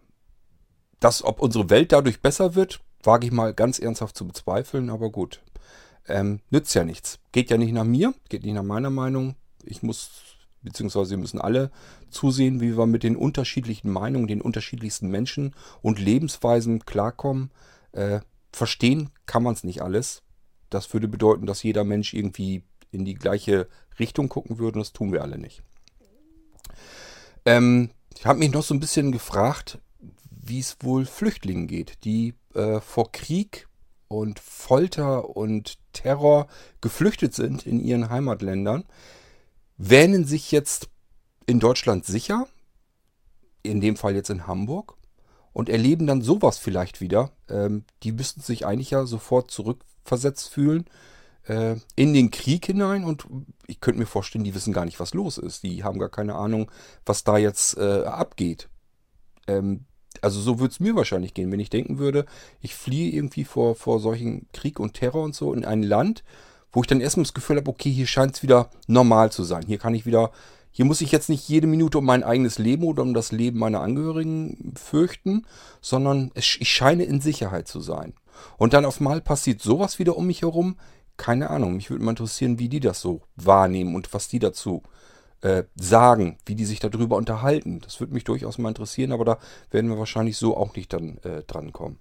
[1.00, 5.11] das, ob unsere Welt dadurch besser wird, wage ich mal ganz ernsthaft zu bezweifeln, aber
[5.11, 5.40] gut.
[6.08, 7.18] Ähm, nützt ja nichts.
[7.32, 9.37] Geht ja nicht nach mir, geht nicht nach meiner Meinung.
[9.62, 11.70] Ich muss, beziehungsweise wir müssen alle
[12.10, 17.50] zusehen, wie wir mit den unterschiedlichen Meinungen, den unterschiedlichsten Menschen und Lebensweisen klarkommen.
[17.92, 18.20] Äh,
[18.52, 20.22] verstehen kann man es nicht alles.
[20.70, 23.68] Das würde bedeuten, dass jeder Mensch irgendwie in die gleiche
[23.98, 25.62] Richtung gucken würde und das tun wir alle nicht.
[27.44, 29.78] Ähm, ich habe mich noch so ein bisschen gefragt,
[30.30, 33.68] wie es wohl Flüchtlingen geht, die äh, vor Krieg
[34.08, 36.48] und Folter und Terror
[36.80, 38.84] geflüchtet sind in ihren Heimatländern,
[39.78, 40.88] wähnen sich jetzt
[41.46, 42.46] in Deutschland sicher,
[43.62, 44.96] in dem Fall jetzt in Hamburg,
[45.52, 47.32] und erleben dann sowas vielleicht wieder.
[47.48, 50.84] Ähm, die müssten sich eigentlich ja sofort zurückversetzt fühlen
[51.44, 53.26] äh, in den Krieg hinein und
[53.66, 55.62] ich könnte mir vorstellen, die wissen gar nicht, was los ist.
[55.62, 56.70] Die haben gar keine Ahnung,
[57.06, 58.68] was da jetzt äh, abgeht.
[59.46, 59.86] Ähm,
[60.20, 62.26] also so würde es mir wahrscheinlich gehen, wenn ich denken würde,
[62.60, 66.24] ich fliehe irgendwie vor, vor solchen Krieg und Terror und so in ein Land,
[66.72, 69.64] wo ich dann erstmal das Gefühl habe, okay, hier scheint es wieder normal zu sein.
[69.66, 70.31] Hier kann ich wieder,
[70.70, 73.59] hier muss ich jetzt nicht jede Minute um mein eigenes Leben oder um das Leben
[73.59, 75.46] meiner Angehörigen fürchten,
[75.81, 78.14] sondern es, ich scheine in Sicherheit zu sein.
[78.57, 80.76] Und dann auf mal passiert sowas wieder um mich herum.
[81.16, 84.83] Keine Ahnung, mich würde mal interessieren, wie die das so wahrnehmen und was die dazu
[85.40, 87.81] äh, sagen, wie die sich darüber unterhalten.
[87.81, 89.38] Das würde mich durchaus mal interessieren, aber da
[89.70, 91.98] werden wir wahrscheinlich so auch nicht dann äh, drankommen.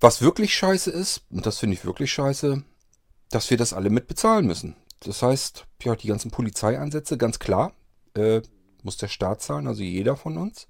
[0.00, 2.62] Was wirklich scheiße ist, und das finde ich wirklich scheiße,
[3.30, 4.76] dass wir das alle mit bezahlen müssen.
[5.00, 7.72] Das heißt, ja, die ganzen Polizeieinsätze, ganz klar,
[8.14, 8.42] äh,
[8.82, 10.66] muss der Staat zahlen, also jeder von uns.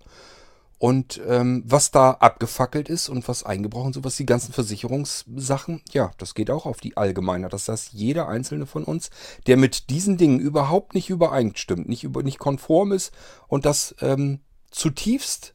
[0.79, 6.11] Und ähm, was da abgefackelt ist und was eingebrochen ist, was die ganzen Versicherungssachen, ja,
[6.17, 7.51] das geht auch auf die Allgemeiner.
[7.51, 9.11] Das heißt, jeder einzelne von uns,
[9.47, 13.13] der mit diesen Dingen überhaupt nicht übereinstimmt, nicht, über, nicht konform ist
[13.47, 15.55] und das ähm, zutiefst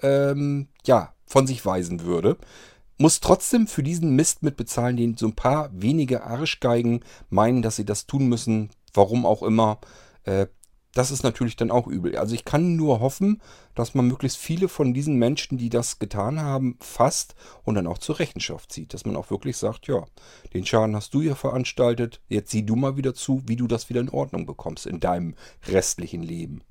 [0.00, 2.38] ähm, ja, von sich weisen würde,
[3.02, 7.84] muss trotzdem für diesen Mist mitbezahlen, den so ein paar wenige Arschgeigen meinen, dass sie
[7.84, 9.80] das tun müssen, warum auch immer.
[10.22, 10.46] Äh,
[10.94, 12.16] das ist natürlich dann auch übel.
[12.16, 13.40] Also ich kann nur hoffen,
[13.74, 17.34] dass man möglichst viele von diesen Menschen, die das getan haben, fasst
[17.64, 18.94] und dann auch zur Rechenschaft zieht.
[18.94, 20.04] Dass man auch wirklich sagt, ja,
[20.54, 23.88] den Schaden hast du ja veranstaltet, jetzt sieh du mal wieder zu, wie du das
[23.88, 25.34] wieder in Ordnung bekommst in deinem
[25.66, 26.62] restlichen Leben.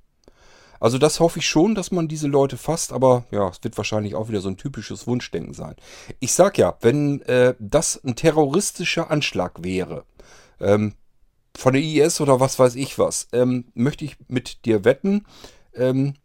[0.81, 4.15] Also das hoffe ich schon, dass man diese Leute fasst, aber ja, es wird wahrscheinlich
[4.15, 5.75] auch wieder so ein typisches Wunschdenken sein.
[6.19, 10.05] Ich sag ja, wenn äh, das ein terroristischer Anschlag wäre,
[10.59, 10.95] ähm,
[11.55, 15.27] von der IS oder was weiß ich was, ähm, möchte ich mit dir wetten,
[15.75, 16.15] ähm,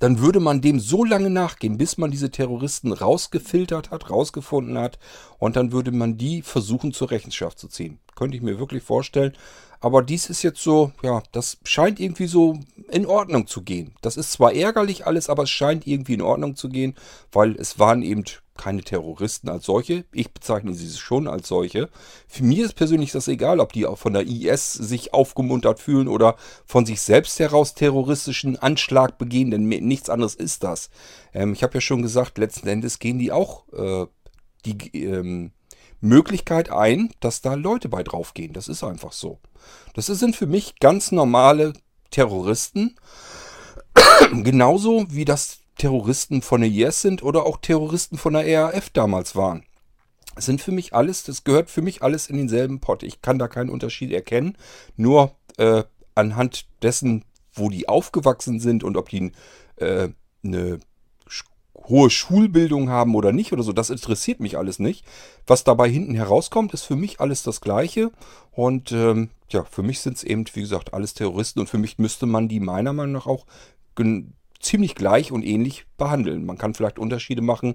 [0.00, 4.98] dann würde man dem so lange nachgehen, bis man diese Terroristen rausgefiltert hat, rausgefunden hat
[5.38, 8.00] und dann würde man die versuchen zur Rechenschaft zu ziehen.
[8.20, 9.32] Könnte ich mir wirklich vorstellen.
[9.80, 13.94] Aber dies ist jetzt so, ja, das scheint irgendwie so in Ordnung zu gehen.
[14.02, 16.94] Das ist zwar ärgerlich alles, aber es scheint irgendwie in Ordnung zu gehen,
[17.32, 18.24] weil es waren eben
[18.58, 20.04] keine Terroristen als solche.
[20.12, 21.88] Ich bezeichne sie schon als solche.
[22.28, 26.08] Für mich ist persönlich das egal, ob die auch von der IS sich aufgemuntert fühlen
[26.08, 30.90] oder von sich selbst heraus terroristischen Anschlag begehen, denn nichts anderes ist das.
[31.32, 34.04] Ähm, ich habe ja schon gesagt, letzten Endes gehen die auch äh,
[34.66, 35.52] die ähm,
[36.00, 38.52] Möglichkeit ein, dass da Leute bei draufgehen.
[38.52, 39.38] Das ist einfach so.
[39.94, 41.72] Das sind für mich ganz normale
[42.10, 42.96] Terroristen.
[44.32, 49.34] Genauso wie das Terroristen von der IS sind oder auch Terroristen von der RAF damals
[49.34, 49.64] waren.
[50.34, 53.02] Das sind für mich alles, das gehört für mich alles in denselben Pott.
[53.02, 54.56] Ich kann da keinen Unterschied erkennen.
[54.96, 55.84] Nur äh,
[56.14, 59.32] anhand dessen, wo die aufgewachsen sind und ob die
[59.76, 60.08] äh,
[60.44, 60.80] eine
[61.88, 65.04] hohe Schulbildung haben oder nicht oder so, das interessiert mich alles nicht.
[65.46, 68.10] Was dabei hinten herauskommt, ist für mich alles das Gleiche.
[68.52, 71.98] Und ähm, ja, für mich sind es eben, wie gesagt, alles Terroristen und für mich
[71.98, 73.46] müsste man die meiner Meinung nach auch
[74.60, 76.44] ziemlich gleich und ähnlich behandeln.
[76.46, 77.74] Man kann vielleicht Unterschiede machen,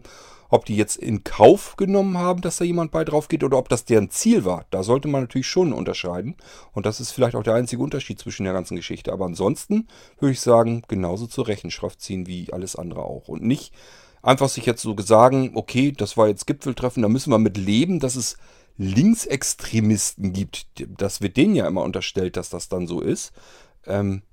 [0.50, 3.68] ob die jetzt in Kauf genommen haben, dass da jemand bei drauf geht oder ob
[3.70, 4.66] das deren Ziel war.
[4.70, 6.36] Da sollte man natürlich schon unterscheiden.
[6.72, 9.12] Und das ist vielleicht auch der einzige Unterschied zwischen der ganzen Geschichte.
[9.12, 9.88] Aber ansonsten
[10.20, 13.28] würde ich sagen, genauso zur Rechenschaft ziehen wie alles andere auch.
[13.28, 13.74] Und nicht
[14.22, 18.00] einfach sich jetzt so sagen, okay, das war jetzt Gipfeltreffen, da müssen wir mit leben,
[18.00, 18.38] dass es
[18.78, 20.68] Linksextremisten gibt.
[20.98, 23.32] Das wird denen ja immer unterstellt, dass das dann so ist.
[23.86, 24.24] Ähm,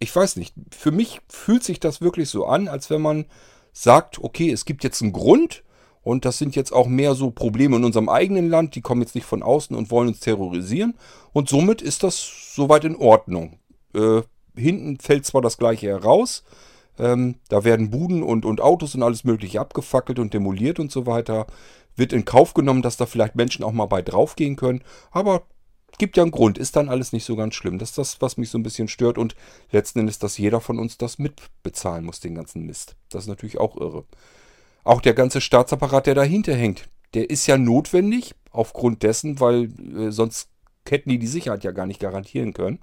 [0.00, 3.26] ich weiß nicht, für mich fühlt sich das wirklich so an, als wenn man
[3.72, 5.62] sagt, okay, es gibt jetzt einen Grund
[6.02, 9.14] und das sind jetzt auch mehr so Probleme in unserem eigenen Land, die kommen jetzt
[9.14, 10.94] nicht von außen und wollen uns terrorisieren
[11.32, 13.58] und somit ist das soweit in Ordnung.
[13.94, 14.22] Äh,
[14.56, 16.44] hinten fällt zwar das gleiche heraus,
[16.98, 21.06] ähm, da werden Buden und, und Autos und alles mögliche abgefackelt und demoliert und so
[21.06, 21.46] weiter.
[21.94, 25.42] Wird in Kauf genommen, dass da vielleicht Menschen auch mal bei draufgehen können, aber
[26.00, 27.78] gibt ja einen Grund, ist dann alles nicht so ganz schlimm.
[27.78, 29.36] Das ist das, was mich so ein bisschen stört und
[29.70, 32.96] letzten Endes, dass jeder von uns das mitbezahlen muss, den ganzen Mist.
[33.10, 34.04] Das ist natürlich auch irre.
[34.82, 40.10] Auch der ganze Staatsapparat, der dahinter hängt, der ist ja notwendig, aufgrund dessen, weil äh,
[40.10, 40.48] sonst
[40.88, 42.80] hätten die die Sicherheit ja gar nicht garantieren können.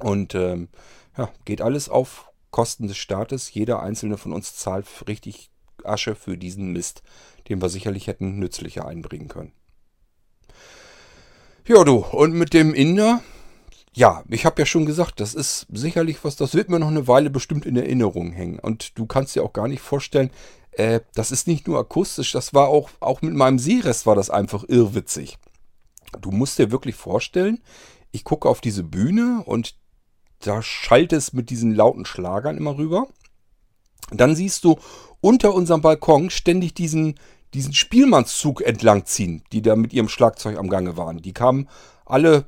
[0.00, 0.68] Und ähm,
[1.16, 3.52] ja, geht alles auf Kosten des Staates.
[3.52, 5.50] Jeder einzelne von uns zahlt richtig
[5.84, 7.02] Asche für diesen Mist,
[7.48, 9.52] den wir sicherlich hätten nützlicher einbringen können.
[11.66, 13.22] Ja, du, und mit dem Inder,
[13.94, 17.08] ja, ich habe ja schon gesagt, das ist sicherlich was, das wird mir noch eine
[17.08, 18.58] Weile bestimmt in Erinnerung hängen.
[18.58, 20.30] Und du kannst dir auch gar nicht vorstellen,
[20.72, 24.28] äh, das ist nicht nur akustisch, das war auch, auch mit meinem Seerest war das
[24.28, 25.38] einfach irrwitzig.
[26.20, 27.62] Du musst dir wirklich vorstellen,
[28.12, 29.74] ich gucke auf diese Bühne und
[30.40, 33.08] da schallt es mit diesen lauten Schlagern immer rüber.
[34.10, 34.78] Dann siehst du
[35.22, 37.18] unter unserem Balkon ständig diesen,
[37.54, 41.22] diesen Spielmannszug entlangziehen, die da mit ihrem Schlagzeug am Gange waren.
[41.22, 41.68] Die kamen
[42.04, 42.46] alle,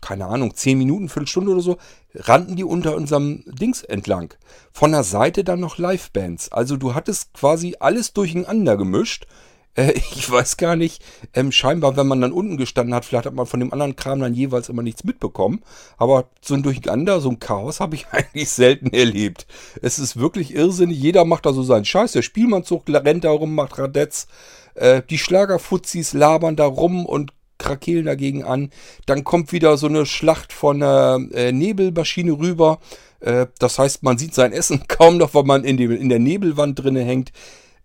[0.00, 1.78] keine Ahnung, zehn Minuten, Viertelstunde oder so,
[2.14, 4.34] rannten die unter unserem Dings entlang.
[4.72, 6.52] Von der Seite dann noch Livebands.
[6.52, 9.26] Also du hattest quasi alles durcheinander gemischt.
[9.74, 11.02] Äh, ich weiß gar nicht,
[11.34, 14.20] ähm, scheinbar, wenn man dann unten gestanden hat, vielleicht hat man von dem anderen Kram
[14.20, 15.62] dann jeweils immer nichts mitbekommen.
[15.96, 19.46] Aber so ein Durcheinander, so ein Chaos habe ich eigentlich selten erlebt.
[19.82, 20.98] Es ist wirklich irrsinnig.
[20.98, 22.12] Jeder macht da so seinen Scheiß.
[22.12, 24.26] Der Spielmannzug rennt da rum, macht Radetz.
[24.74, 28.70] Äh, die Schlagerfuzis labern da rum und krakeelen dagegen an.
[29.06, 32.80] Dann kommt wieder so eine Schlacht von der äh, Nebelmaschine rüber.
[33.20, 36.18] Äh, das heißt, man sieht sein Essen kaum noch, weil man in, dem, in der
[36.18, 37.32] Nebelwand drinne hängt.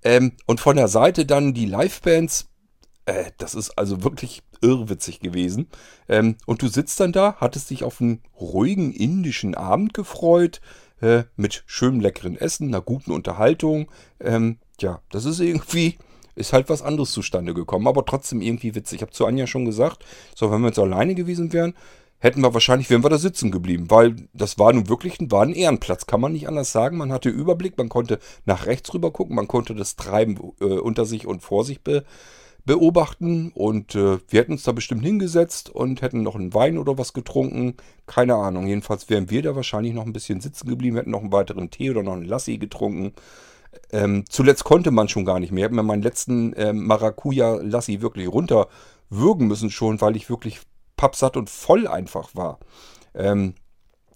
[0.04, 2.50] Ähm, und von der Seite dann die Livebands.
[3.06, 5.68] Äh, das ist also wirklich irrwitzig gewesen.
[6.08, 10.62] Ähm, und du sitzt dann da, hattest dich auf einen ruhigen indischen Abend gefreut.
[11.02, 13.90] Äh, mit schönem leckeren Essen, einer guten Unterhaltung.
[14.20, 15.98] Ähm, ja, das ist irgendwie,
[16.36, 18.98] ist halt was anderes zustande gekommen, aber trotzdem irgendwie witzig.
[18.98, 20.04] Ich habe zu Anja schon gesagt,
[20.36, 21.74] so wenn wir jetzt alleine gewesen wären,
[22.20, 25.44] hätten wir wahrscheinlich, wären wir da sitzen geblieben, weil das war nun wirklich ein, war
[25.44, 26.98] ein Ehrenplatz, kann man nicht anders sagen.
[26.98, 31.06] Man hatte Überblick, man konnte nach rechts rüber gucken, man konnte das Treiben äh, unter
[31.06, 32.04] sich und vor sich be,
[32.66, 36.98] beobachten und äh, wir hätten uns da bestimmt hingesetzt und hätten noch einen Wein oder
[36.98, 37.76] was getrunken.
[38.06, 38.68] Keine Ahnung.
[38.68, 41.90] Jedenfalls wären wir da wahrscheinlich noch ein bisschen sitzen geblieben, hätten noch einen weiteren Tee
[41.90, 43.14] oder noch einen Lassi getrunken.
[43.92, 45.62] Ähm, zuletzt konnte man schon gar nicht mehr.
[45.62, 50.60] Ich habe mir meinen letzten äh, Maracuja-Lassi wirklich runterwürgen müssen schon, weil ich wirklich
[51.00, 52.60] pappsatt und voll einfach war.
[53.16, 53.54] Ähm,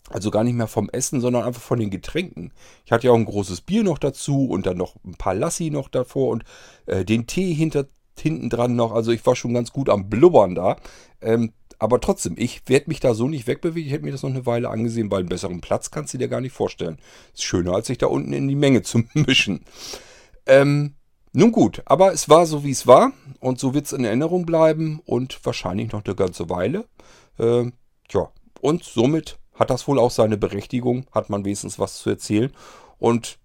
[0.09, 2.51] also gar nicht mehr vom Essen, sondern einfach von den Getränken.
[2.85, 5.69] Ich hatte ja auch ein großes Bier noch dazu und dann noch ein paar Lassi
[5.69, 6.43] noch davor und
[6.85, 7.85] äh, den Tee hinter,
[8.19, 8.91] hinten dran noch.
[8.91, 10.75] Also ich war schon ganz gut am Blubbern da.
[11.21, 13.87] Ähm, aber trotzdem, ich werde mich da so nicht wegbewegen.
[13.87, 16.27] Ich hätte mir das noch eine Weile angesehen, weil einen besseren Platz kannst du dir
[16.27, 16.99] gar nicht vorstellen.
[17.33, 19.63] Ist schöner, als sich da unten in die Menge zu mischen.
[20.45, 20.95] Ähm,
[21.33, 23.11] nun gut, aber es war so, wie es war.
[23.39, 26.85] Und so wird es in Erinnerung bleiben und wahrscheinlich noch eine ganze Weile.
[27.39, 27.71] Äh,
[28.07, 28.29] tja,
[28.61, 32.51] und somit hat das wohl auch seine Berechtigung, hat man wenigstens was zu erzählen.
[32.99, 33.39] Und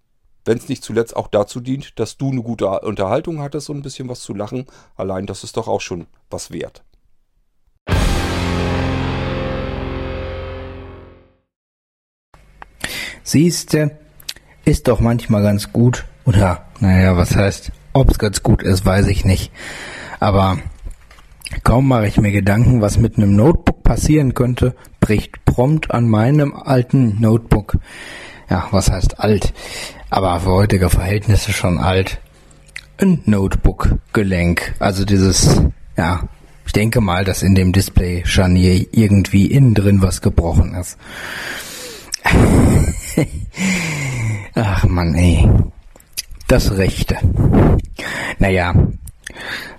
[0.45, 3.81] wenn es nicht zuletzt auch dazu dient, dass du eine gute Unterhaltung hattest und ein
[3.81, 6.83] bisschen was zu lachen, allein das ist doch auch schon was wert.
[13.23, 13.97] Siehste,
[14.65, 16.05] ist doch manchmal ganz gut.
[16.25, 19.51] Oder, naja, was heißt, ob es ganz gut ist, weiß ich nicht.
[20.19, 20.59] Aber
[21.63, 26.53] kaum mache ich mir Gedanken, was mit einem Notebook passieren könnte, bricht prompt an meinem
[26.53, 27.77] alten Notebook
[28.49, 29.53] ja, was heißt alt?
[30.09, 32.19] Aber für heutige Verhältnisse schon alt.
[32.97, 34.75] Ein Notebook-Gelenk.
[34.79, 35.61] Also dieses,
[35.95, 36.23] ja,
[36.65, 40.97] ich denke mal, dass in dem Display Scharnier irgendwie innen drin was gebrochen ist.
[44.55, 45.47] Ach man, ey.
[46.49, 47.15] Das Rechte.
[48.39, 48.73] Naja,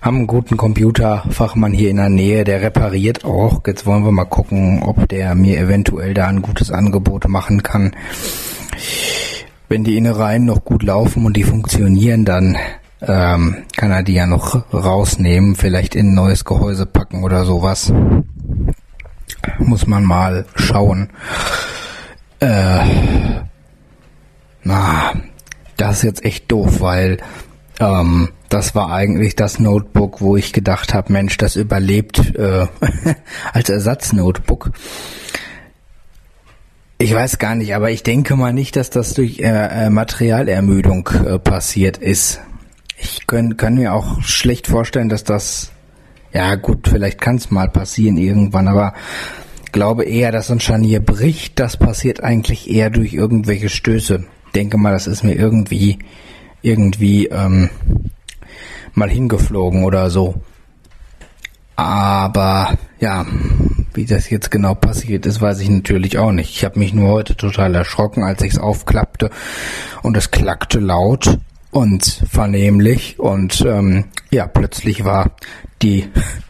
[0.01, 3.61] haben einen guten Computerfachmann hier in der Nähe, der repariert auch.
[3.67, 7.93] Jetzt wollen wir mal gucken, ob der mir eventuell da ein gutes Angebot machen kann.
[9.67, 12.57] Wenn die Innereien noch gut laufen und die funktionieren, dann
[13.01, 17.91] ähm, kann er die ja noch rausnehmen, vielleicht in ein neues Gehäuse packen oder sowas.
[19.59, 21.09] Muss man mal schauen.
[22.39, 22.79] Äh,
[24.63, 25.11] na,
[25.77, 27.17] das ist jetzt echt doof, weil
[27.79, 32.67] ähm, das war eigentlich das Notebook, wo ich gedacht habe, Mensch, das überlebt äh,
[33.53, 34.71] als Ersatznotebook.
[36.97, 41.09] Ich weiß gar nicht, aber ich denke mal nicht, dass das durch äh, äh Materialermüdung
[41.25, 42.41] äh, passiert ist.
[42.97, 45.71] Ich kann, kann mir auch schlecht vorstellen, dass das,
[46.31, 48.93] ja gut, vielleicht kann es mal passieren irgendwann, aber
[49.71, 51.59] glaube eher, dass ein Scharnier bricht.
[51.59, 54.25] Das passiert eigentlich eher durch irgendwelche Stöße.
[54.55, 55.99] Denke mal, das ist mir irgendwie,
[56.61, 57.69] irgendwie ähm,
[58.93, 60.41] mal hingeflogen oder so.
[61.75, 63.25] Aber ja,
[63.93, 66.51] wie das jetzt genau passiert ist, weiß ich natürlich auch nicht.
[66.51, 69.31] Ich habe mich nur heute total erschrocken, als ich es aufklappte
[70.03, 71.39] und es klackte laut
[71.71, 75.31] und vernehmlich und ähm, ja, plötzlich war
[75.81, 76.07] die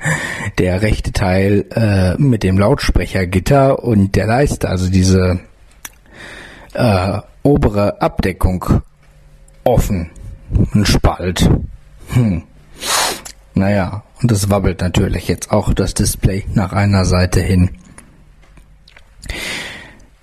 [0.57, 5.39] der rechte Teil äh, mit dem Lautsprechergitter und der Leiste, also diese
[6.73, 8.65] äh, obere Abdeckung
[9.63, 10.09] offen,
[10.73, 11.49] ein Spalt.
[12.09, 12.43] Hm.
[13.53, 17.71] Naja, und es wabbelt natürlich jetzt auch das Display nach einer Seite hin.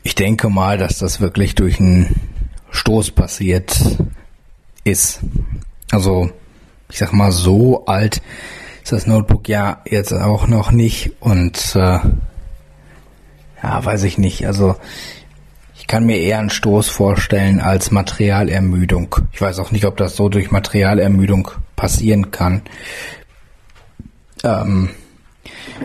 [0.03, 2.21] Ich denke mal, dass das wirklich durch einen
[2.71, 3.79] Stoß passiert
[4.85, 5.21] ist.
[5.91, 6.31] Also,
[6.91, 8.23] ich sag mal, so alt
[8.83, 11.99] ist das Notebook ja jetzt auch noch nicht und äh,
[13.63, 14.47] ja, weiß ich nicht.
[14.47, 14.77] Also
[15.89, 19.17] kann mir eher einen Stoß vorstellen als Materialermüdung.
[19.33, 22.63] Ich weiß auch nicht, ob das so durch Materialermüdung passieren kann.
[24.45, 24.91] Ähm,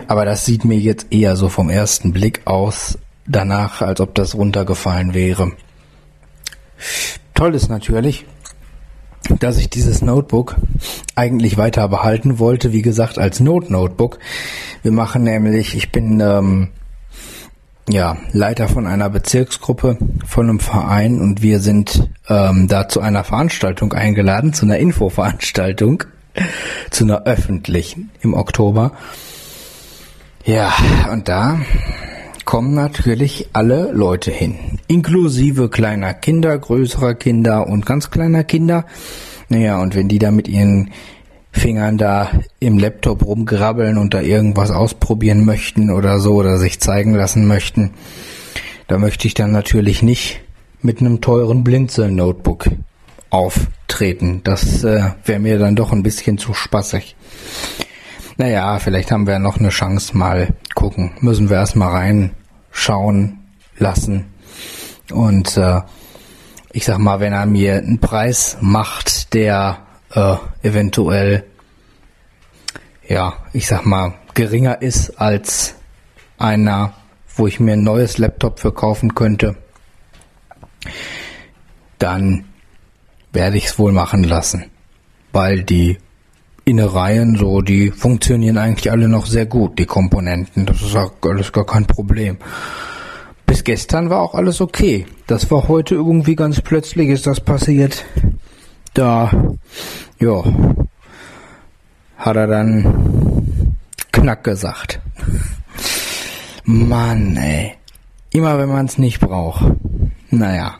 [0.06, 4.34] aber das sieht mir jetzt eher so vom ersten Blick aus danach, als ob das
[4.34, 5.52] runtergefallen wäre.
[7.32, 8.26] Toll ist natürlich,
[9.40, 10.56] dass ich dieses Notebook
[11.14, 14.18] eigentlich weiter behalten wollte, wie gesagt, als Not-Notebook.
[14.82, 16.68] Wir machen nämlich, ich bin ähm,
[17.88, 23.24] ja Leiter von einer Bezirksgruppe von einem Verein und wir sind ähm, da zu einer
[23.24, 26.04] Veranstaltung eingeladen, zu einer Infoveranstaltung,
[26.90, 28.92] zu einer öffentlichen im Oktober.
[30.44, 30.72] Ja,
[31.12, 31.60] und da
[32.44, 38.84] kommen natürlich alle Leute hin, inklusive kleiner Kinder, größerer Kinder und ganz kleiner Kinder.
[39.48, 40.90] Naja, und wenn die da mit ihren
[41.54, 47.14] Fingern da im Laptop rumgrabbeln und da irgendwas ausprobieren möchten oder so oder sich zeigen
[47.14, 47.92] lassen möchten,
[48.88, 50.40] da möchte ich dann natürlich nicht
[50.82, 52.66] mit einem teuren Blinzeln-Notebook
[53.30, 54.40] auftreten.
[54.44, 57.16] Das äh, wäre mir dann doch ein bisschen zu spaßig.
[58.36, 61.12] Naja, vielleicht haben wir noch eine Chance, mal gucken.
[61.20, 63.38] Müssen wir erstmal reinschauen
[63.78, 64.26] lassen.
[65.12, 65.80] Und äh,
[66.72, 69.83] ich sag mal, wenn er mir einen Preis macht, der
[70.14, 71.44] äh, eventuell,
[73.06, 75.74] ja, ich sag mal, geringer ist als
[76.38, 76.94] einer,
[77.36, 79.56] wo ich mir ein neues Laptop verkaufen könnte,
[81.98, 82.44] dann
[83.32, 84.66] werde ich es wohl machen lassen.
[85.32, 85.98] Weil die
[86.64, 90.64] Innereien, so, die funktionieren eigentlich alle noch sehr gut, die Komponenten.
[90.64, 92.38] Das ist alles gar kein Problem.
[93.46, 95.06] Bis gestern war auch alles okay.
[95.26, 98.04] Das war heute irgendwie ganz plötzlich ist das passiert.
[98.94, 99.30] Da,
[100.20, 100.44] ja,
[102.16, 103.76] hat er dann
[104.12, 105.00] Knack gesagt.
[106.64, 107.74] Mann, ey.
[108.30, 109.64] Immer wenn man es nicht braucht.
[110.30, 110.76] Naja,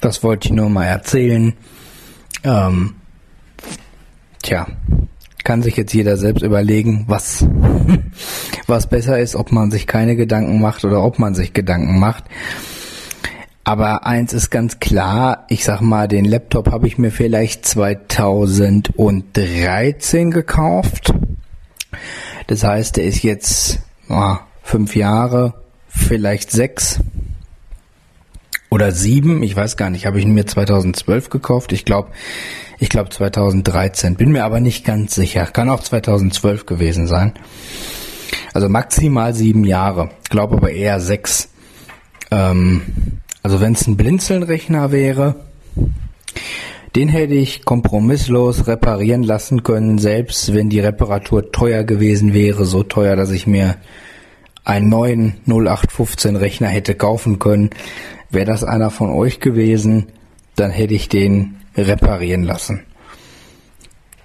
[0.00, 1.52] das wollte ich nur mal erzählen.
[2.44, 2.94] Ähm,
[4.42, 4.66] Tja,
[5.44, 7.46] kann sich jetzt jeder selbst überlegen, was,
[8.66, 12.24] was besser ist, ob man sich keine Gedanken macht oder ob man sich Gedanken macht.
[13.68, 20.30] Aber eins ist ganz klar, ich sag mal, den Laptop habe ich mir vielleicht 2013
[20.30, 21.12] gekauft.
[22.46, 25.52] Das heißt, der ist jetzt oh, fünf Jahre,
[25.86, 27.00] vielleicht sechs
[28.70, 31.74] oder sieben, ich weiß gar nicht, habe ich ihn mir 2012 gekauft.
[31.74, 32.08] Ich glaube,
[32.78, 35.44] ich glaube 2013, bin mir aber nicht ganz sicher.
[35.44, 37.34] Kann auch 2012 gewesen sein.
[38.54, 41.50] Also maximal sieben Jahre, glaube aber eher sechs.
[42.30, 42.80] Ähm,
[43.42, 45.36] Also wenn es ein Blinzelnrechner wäre,
[46.96, 52.82] den hätte ich kompromisslos reparieren lassen können, selbst wenn die Reparatur teuer gewesen wäre, so
[52.82, 53.76] teuer, dass ich mir
[54.64, 57.70] einen neuen 0815 Rechner hätte kaufen können.
[58.30, 60.08] Wäre das einer von euch gewesen,
[60.56, 62.84] dann hätte ich den reparieren lassen.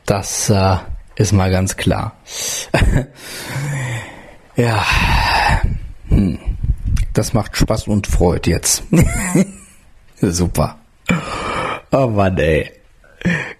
[0.05, 0.78] Das äh,
[1.16, 2.18] ist mal ganz klar.
[4.55, 4.84] ja,
[6.09, 6.39] hm.
[7.14, 8.84] Das macht Spaß und Freude jetzt.
[10.22, 10.78] Super.
[11.91, 12.72] Oh Mann, ey.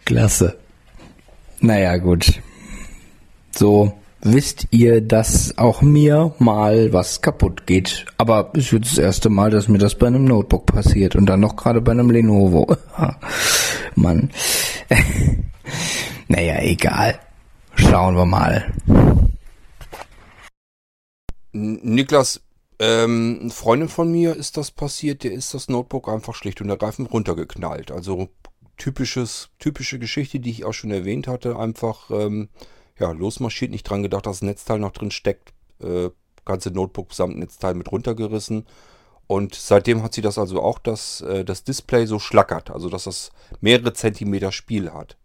[0.06, 0.58] Klasse.
[1.60, 2.42] Naja, gut.
[3.56, 8.06] So wisst ihr, dass auch mir mal was kaputt geht.
[8.18, 11.42] Aber es jetzt das erste Mal, dass mir das bei einem Notebook passiert und dann
[11.42, 12.76] noch gerade bei einem Lenovo.
[13.96, 14.32] Mann.
[16.28, 17.20] naja, egal.
[17.76, 18.72] Schauen wir mal.
[21.52, 22.42] Niklas,
[22.84, 26.70] ähm, eine Freundin von mir ist das passiert, der ist das Notebook einfach schlicht und
[26.70, 27.92] ergreifend runtergeknallt.
[27.92, 28.28] Also
[28.76, 32.50] typisches, typische Geschichte, die ich auch schon erwähnt hatte, einfach ähm,
[33.00, 35.54] ja, losmarschiert, nicht dran gedacht, dass das Netzteil noch drin steckt.
[35.82, 36.10] Äh,
[36.44, 38.66] ganze Notebook samt Netzteil mit runtergerissen.
[39.28, 43.06] Und seitdem hat sie das also auch, dass äh, das Display so schlackert, also dass
[43.06, 43.32] das
[43.62, 45.18] mehrere Zentimeter Spiel hat.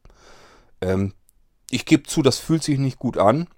[0.81, 1.13] Ähm,
[1.71, 3.49] ich gebe zu, das fühlt sich nicht gut an.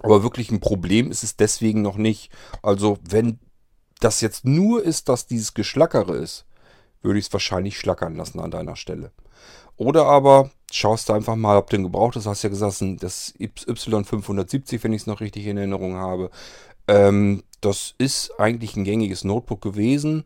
[0.00, 2.30] Aber wirklich ein Problem ist es deswegen noch nicht.
[2.62, 3.38] Also wenn
[4.00, 6.46] das jetzt nur ist, dass dieses Geschlackere ist,
[7.02, 9.12] würde ich es wahrscheinlich schlackern lassen an deiner Stelle.
[9.76, 12.26] Oder aber schaust du einfach mal, ob du den gebraucht hast.
[12.26, 16.30] Du hast ja gesagt, das Y570, wenn ich es noch richtig in Erinnerung habe.
[16.88, 20.24] Ähm, das ist eigentlich ein gängiges Notebook gewesen.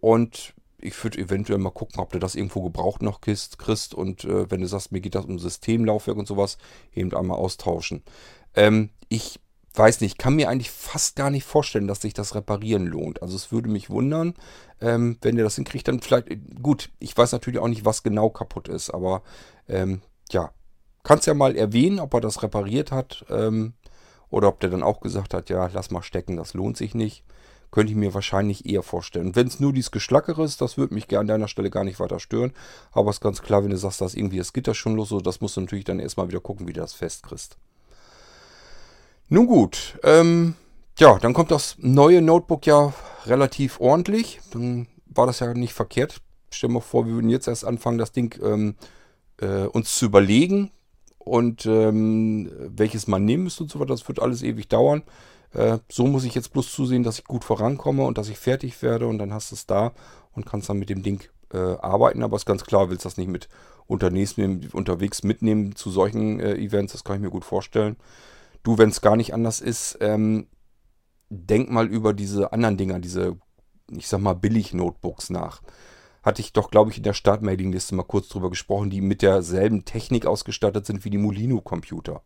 [0.00, 3.94] Und ich würde eventuell mal gucken, ob du das irgendwo gebraucht noch kriegst.
[3.94, 6.58] Und äh, wenn du sagst, mir geht das um Systemlaufwerk und sowas,
[6.94, 8.02] eben einmal austauschen.
[8.58, 9.38] Ähm, ich
[9.72, 13.22] weiß nicht, kann mir eigentlich fast gar nicht vorstellen, dass sich das Reparieren lohnt.
[13.22, 14.34] Also es würde mich wundern,
[14.80, 16.26] ähm, wenn ihr das hinkriegt, dann vielleicht,
[16.60, 19.22] gut, ich weiß natürlich auch nicht, was genau kaputt ist, aber
[19.68, 20.02] ähm,
[20.32, 20.50] ja,
[21.04, 23.74] kannst ja mal erwähnen, ob er das repariert hat ähm,
[24.28, 27.24] oder ob der dann auch gesagt hat, ja, lass mal stecken, das lohnt sich nicht.
[27.70, 29.36] Könnte ich mir wahrscheinlich eher vorstellen.
[29.36, 32.18] Wenn es nur dieses Geschlackere ist, das würde mich an deiner Stelle gar nicht weiter
[32.18, 32.54] stören.
[32.92, 35.20] Aber es ist ganz klar, wenn du sagst, dass irgendwie das Gitter schon los, so,
[35.20, 37.58] das musst du natürlich dann erstmal wieder gucken, wie du das festkriegst.
[39.30, 40.54] Nun gut, ähm,
[40.98, 42.94] ja, dann kommt das neue Notebook ja
[43.26, 44.40] relativ ordentlich.
[44.52, 46.22] Dann war das ja nicht verkehrt.
[46.50, 48.74] Stell dir mal vor, wir würden jetzt erst anfangen, das Ding ähm,
[49.38, 50.70] äh, uns zu überlegen
[51.18, 53.90] und ähm, welches man nehmen müsste und so weiter.
[53.90, 55.02] Das wird alles ewig dauern.
[55.52, 58.80] Äh, so muss ich jetzt bloß zusehen, dass ich gut vorankomme und dass ich fertig
[58.80, 59.92] werde und dann hast du es da
[60.32, 61.22] und kannst dann mit dem Ding
[61.52, 62.22] äh, arbeiten.
[62.22, 63.50] Aber es ist ganz klar, willst das nicht mit
[63.86, 66.94] unterwegs mitnehmen zu solchen äh, Events.
[66.94, 67.96] Das kann ich mir gut vorstellen.
[68.68, 70.46] Du, wenn es gar nicht anders ist, ähm,
[71.30, 73.38] denk mal über diese anderen Dinger, diese,
[73.90, 75.62] ich sag mal, Billig-Notebooks nach.
[76.22, 79.86] Hatte ich doch, glaube ich, in der Startmailingliste mal kurz drüber gesprochen, die mit derselben
[79.86, 82.20] Technik ausgestattet sind wie die Molino-Computer.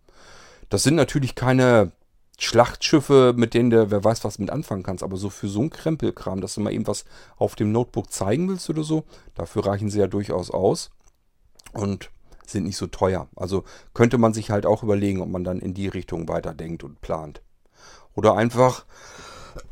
[0.69, 1.93] Das sind natürlich keine
[2.41, 5.71] Schlachtschiffe, mit denen du wer weiß was mit anfangen kannst, aber so für so ein
[5.71, 7.05] Krempelkram, dass du mal eben was
[7.37, 9.05] auf dem Notebook zeigen willst oder so,
[9.37, 10.91] dafür reichen sie ja durchaus aus
[11.73, 12.11] und
[12.53, 13.29] sind nicht so teuer.
[13.37, 17.01] Also könnte man sich halt auch überlegen, ob man dann in die Richtung weiterdenkt und
[17.01, 17.43] plant.
[18.15, 18.85] Oder einfach,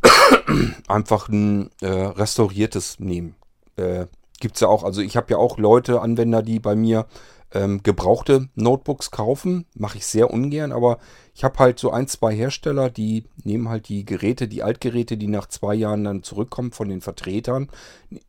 [0.89, 3.37] einfach ein äh, restauriertes nehmen.
[3.77, 4.07] Äh,
[4.41, 7.07] Gibt es ja auch, also ich habe ja auch Leute, Anwender, die bei mir
[7.53, 9.67] ähm, gebrauchte Notebooks kaufen.
[9.75, 10.99] Mache ich sehr ungern, aber
[11.35, 15.27] ich habe halt so ein, zwei Hersteller, die nehmen halt die Geräte, die Altgeräte, die
[15.27, 17.69] nach zwei Jahren dann zurückkommen von den Vertretern,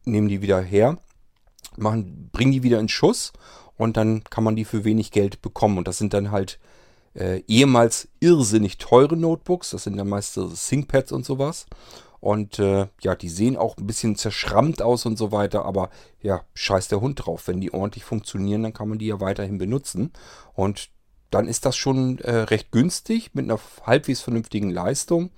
[0.05, 0.97] nehmen die wieder her,
[1.77, 3.33] machen, bringen die wieder in Schuss
[3.82, 5.79] und dann kann man die für wenig Geld bekommen.
[5.79, 6.59] Und das sind dann halt
[7.15, 9.71] äh, ehemals irrsinnig teure Notebooks.
[9.71, 11.65] Das sind ja meist ThinkPads und sowas.
[12.19, 15.65] Und äh, ja, die sehen auch ein bisschen zerschrammt aus und so weiter.
[15.65, 15.89] Aber
[16.21, 17.47] ja, scheiß der Hund drauf.
[17.47, 20.11] Wenn die ordentlich funktionieren, dann kann man die ja weiterhin benutzen.
[20.53, 20.91] Und
[21.32, 25.32] dann ist das schon äh, recht günstig mit einer halbwegs vernünftigen Leistung.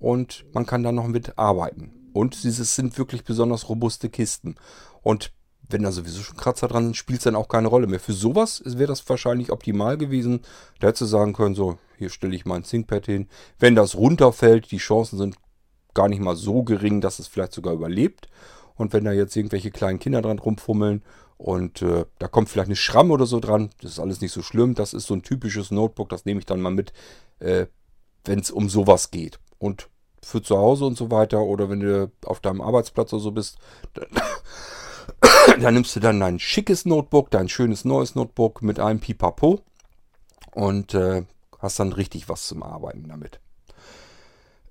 [0.00, 1.92] Und man kann dann noch mit arbeiten.
[2.12, 4.56] Und dieses sind wirklich besonders robuste Kisten.
[5.04, 5.30] Und
[5.68, 8.00] wenn da sowieso schon Kratzer dran sind, spielt es dann auch keine Rolle mehr.
[8.00, 10.40] Für sowas wäre das wahrscheinlich optimal gewesen.
[10.80, 13.28] Da hätte sagen können, so, hier stelle ich mal ein ThinkPad hin.
[13.58, 15.36] Wenn das runterfällt, die Chancen sind
[15.94, 18.28] gar nicht mal so gering, dass es vielleicht sogar überlebt.
[18.74, 21.02] Und wenn da jetzt irgendwelche kleinen Kinder dran rumfummeln
[21.36, 24.42] und äh, da kommt vielleicht eine Schramme oder so dran, das ist alles nicht so
[24.42, 24.74] schlimm.
[24.74, 26.92] Das ist so ein typisches Notebook, das nehme ich dann mal mit,
[27.38, 27.66] äh,
[28.24, 29.38] wenn es um sowas geht.
[29.58, 29.88] Und
[30.22, 33.58] für zu Hause und so weiter oder wenn du auf deinem Arbeitsplatz oder so bist,
[35.60, 39.60] da nimmst du dann dein schickes Notebook, dein schönes neues Notebook mit einem Pipapo
[40.52, 41.24] und äh,
[41.58, 43.40] hast dann richtig was zum Arbeiten damit.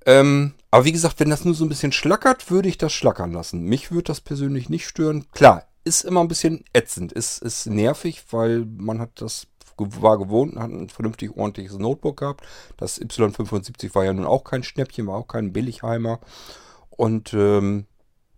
[0.05, 3.31] Ähm, aber wie gesagt, wenn das nur so ein bisschen schlackert, würde ich das schlackern
[3.31, 3.63] lassen.
[3.63, 5.25] Mich würde das persönlich nicht stören.
[5.31, 10.55] Klar, ist immer ein bisschen ätzend, ist, ist nervig, weil man hat das war gewohnt,
[10.55, 12.45] hat ein vernünftig ordentliches Notebook gehabt.
[12.77, 16.19] Das Y75 war ja nun auch kein Schnäppchen, war auch kein Billigheimer.
[16.91, 17.87] Und ähm,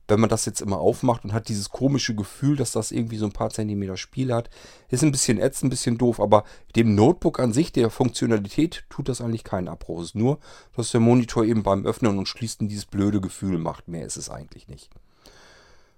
[0.07, 3.25] wenn man das jetzt immer aufmacht und hat dieses komische Gefühl, dass das irgendwie so
[3.25, 4.49] ein paar Zentimeter Spiel hat,
[4.89, 6.43] ist ein bisschen ätzend, ein bisschen doof, aber
[6.75, 9.99] dem Notebook an sich, der Funktionalität, tut das eigentlich keinen Abbruch.
[10.01, 10.39] Es ist nur,
[10.75, 13.87] dass der Monitor eben beim Öffnen und Schließen dieses blöde Gefühl macht.
[13.87, 14.91] Mehr ist es eigentlich nicht.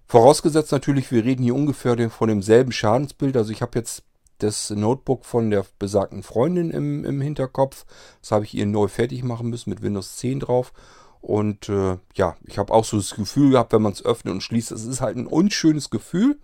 [0.08, 3.36] Vorausgesetzt natürlich, wir reden hier ungefähr von demselben Schadensbild.
[3.36, 4.04] Also ich habe jetzt
[4.38, 7.86] das Notebook von der besagten Freundin im, im Hinterkopf.
[8.22, 10.72] Das habe ich ihr neu fertig machen müssen mit Windows 10 drauf.
[11.28, 14.40] Und äh, ja, ich habe auch so das Gefühl gehabt, wenn man es öffnet und
[14.40, 16.40] schließt, es ist halt ein unschönes Gefühl.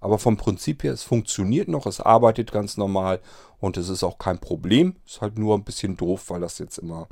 [0.00, 3.20] Aber vom Prinzip her, es funktioniert noch, es arbeitet ganz normal
[3.60, 4.96] und es ist auch kein Problem.
[5.04, 7.08] Ist halt nur ein bisschen doof, weil das jetzt immer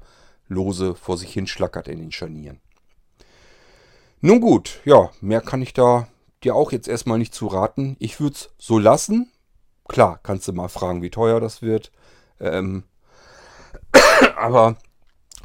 [0.49, 2.59] lose vor sich hin schlackert in den Scharnieren.
[4.23, 6.09] Nun gut, ja, mehr kann ich da
[6.43, 7.97] dir auch jetzt erstmal nicht zu raten.
[7.99, 9.31] Ich würde es so lassen.
[9.89, 11.93] Klar, kannst du mal fragen, wie teuer das wird.
[12.41, 12.85] Ähm,
[14.39, 14.79] aber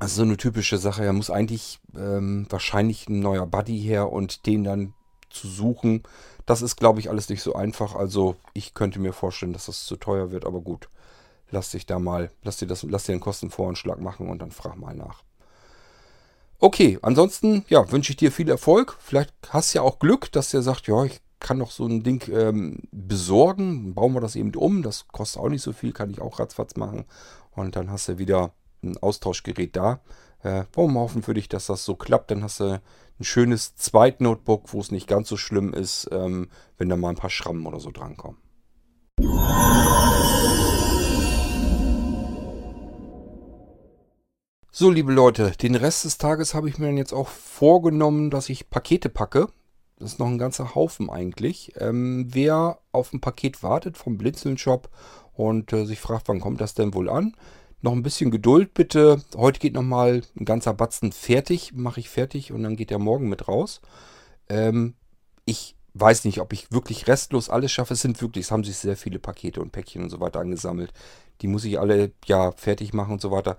[0.03, 1.05] ist so eine typische Sache.
[1.05, 4.93] Er muss eigentlich ähm, wahrscheinlich ein neuer Buddy her und den dann
[5.29, 6.03] zu suchen,
[6.45, 7.95] das ist, glaube ich, alles nicht so einfach.
[7.95, 10.89] Also ich könnte mir vorstellen, dass das zu teuer wird, aber gut.
[11.51, 14.77] Lass dich da mal, lass dir, das, lass dir einen Kostenvoranschlag machen und dann frag
[14.77, 15.23] mal nach.
[16.59, 18.97] Okay, ansonsten, ja, wünsche ich dir viel Erfolg.
[18.99, 22.01] Vielleicht hast du ja auch Glück, dass der sagt, ja, ich kann doch so ein
[22.03, 23.93] Ding ähm, besorgen.
[23.93, 24.81] Bauen wir das eben um.
[24.81, 27.05] Das kostet auch nicht so viel, kann ich auch ratzfatz machen.
[27.51, 28.51] Und dann hast du wieder
[28.85, 29.99] ein Austauschgerät da.
[30.43, 32.31] Äh, wir hoffen für dich, dass das so klappt.
[32.31, 32.81] Dann hast du
[33.19, 37.15] ein schönes Zweit-Notebook, wo es nicht ganz so schlimm ist, ähm, wenn da mal ein
[37.15, 38.39] paar Schrammen oder so drankommen.
[44.77, 48.49] So, liebe Leute, den Rest des Tages habe ich mir dann jetzt auch vorgenommen, dass
[48.49, 49.47] ich Pakete packe.
[49.97, 51.71] Das ist noch ein ganzer Haufen eigentlich.
[51.77, 54.89] Ähm, wer auf ein Paket wartet vom Blinzeln-Shop
[55.31, 57.37] und äh, sich fragt, wann kommt das denn wohl an,
[57.85, 59.21] noch ein bisschen Geduld bitte.
[59.37, 61.71] Heute geht nochmal ein ganzer Batzen fertig.
[61.73, 63.79] Mache ich fertig und dann geht der morgen mit raus.
[64.49, 64.95] Ähm,
[65.45, 67.93] ich weiß nicht, ob ich wirklich restlos alles schaffe.
[67.93, 70.91] Es sind wirklich, es haben sich sehr viele Pakete und Päckchen und so weiter angesammelt.
[71.41, 73.57] Die muss ich alle ja fertig machen und so weiter.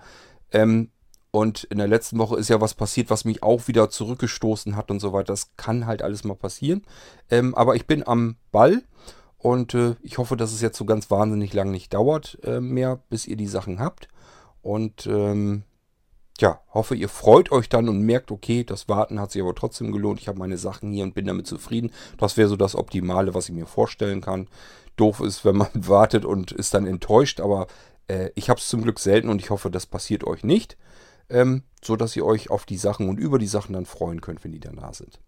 [0.52, 0.90] Ähm,
[1.30, 4.90] und in der letzten Woche ist ja was passiert, was mich auch wieder zurückgestoßen hat
[4.90, 5.32] und so weiter.
[5.32, 6.82] Das kann halt alles mal passieren.
[7.30, 8.82] Ähm, aber ich bin am Ball
[9.38, 13.00] und äh, ich hoffe, dass es jetzt so ganz wahnsinnig lang nicht dauert äh, mehr,
[13.08, 14.08] bis ihr die Sachen habt.
[14.66, 15.62] Und ähm,
[16.40, 19.92] ja, hoffe, ihr freut euch dann und merkt, okay, das Warten hat sich aber trotzdem
[19.92, 20.20] gelohnt.
[20.20, 21.92] Ich habe meine Sachen hier und bin damit zufrieden.
[22.18, 24.48] Das wäre so das Optimale, was ich mir vorstellen kann.
[24.96, 27.68] Doof ist, wenn man wartet und ist dann enttäuscht, aber
[28.08, 30.76] äh, ich habe es zum Glück selten und ich hoffe, das passiert euch nicht.
[31.30, 34.42] Ähm, so dass ihr euch auf die Sachen und über die Sachen dann freuen könnt,
[34.42, 35.20] wenn die dann da sind.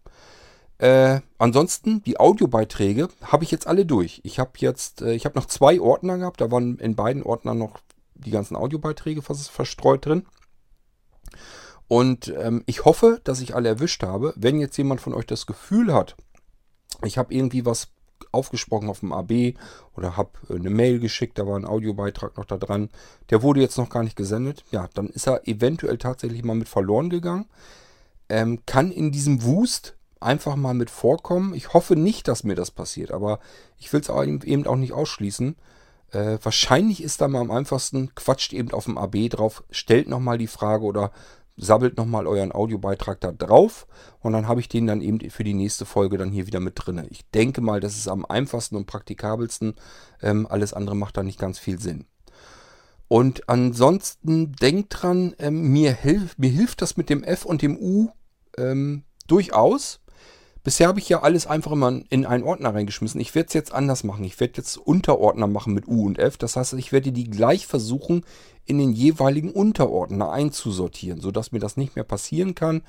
[0.79, 4.19] Äh, ansonsten, die Audiobeiträge habe ich jetzt alle durch.
[4.23, 7.57] Ich habe jetzt, äh, ich habe noch zwei Ordner gehabt, da waren in beiden Ordnern
[7.57, 7.79] noch
[8.19, 10.25] die ganzen Audiobeiträge verstreut drin.
[11.87, 14.33] Und ähm, ich hoffe, dass ich alle erwischt habe.
[14.35, 16.15] Wenn jetzt jemand von euch das Gefühl hat,
[17.03, 17.89] ich habe irgendwie was
[18.31, 19.55] aufgesprochen auf dem AB
[19.95, 22.89] oder habe äh, eine Mail geschickt, da war ein Audiobeitrag noch da dran,
[23.29, 26.69] der wurde jetzt noch gar nicht gesendet, ja, dann ist er eventuell tatsächlich mal mit
[26.69, 27.45] verloren gegangen.
[28.29, 31.55] Ähm, kann in diesem Wust einfach mal mit vorkommen.
[31.55, 33.39] Ich hoffe nicht, dass mir das passiert, aber
[33.77, 35.55] ich will es eben auch nicht ausschließen.
[36.11, 40.37] Äh, wahrscheinlich ist da mal am einfachsten, quatscht eben auf dem AB drauf, stellt nochmal
[40.37, 41.11] die Frage oder
[41.59, 43.85] sabbelt nochmal euren Audiobeitrag da drauf
[44.21, 46.73] und dann habe ich den dann eben für die nächste Folge dann hier wieder mit
[46.77, 47.05] drin.
[47.09, 49.75] Ich denke mal, das ist am einfachsten und praktikabelsten.
[50.21, 52.05] Ähm, alles andere macht da nicht ganz viel Sinn.
[53.09, 57.77] Und ansonsten denkt dran, ähm, mir, hilf, mir hilft das mit dem F und dem
[57.77, 58.09] U
[58.57, 59.99] ähm, durchaus.
[60.69, 63.19] Bisher habe ich ja alles einfach immer in einen Ordner reingeschmissen.
[63.19, 64.23] Ich werde es jetzt anders machen.
[64.23, 66.37] Ich werde jetzt Unterordner machen mit U und F.
[66.37, 68.23] Das heißt, ich werde die gleich versuchen,
[68.65, 72.83] in den jeweiligen Unterordner einzusortieren, sodass mir das nicht mehr passieren kann,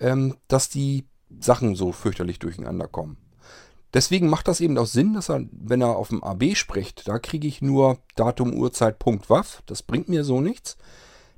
[0.00, 1.04] ähm, dass die
[1.38, 3.18] Sachen so fürchterlich durcheinander kommen.
[3.92, 7.18] Deswegen macht das eben auch Sinn, dass er, wenn er auf dem AB spricht, da
[7.18, 9.62] kriege ich nur Datum, Uhrzeit, Punkt, Waff.
[9.66, 10.78] Das bringt mir so nichts.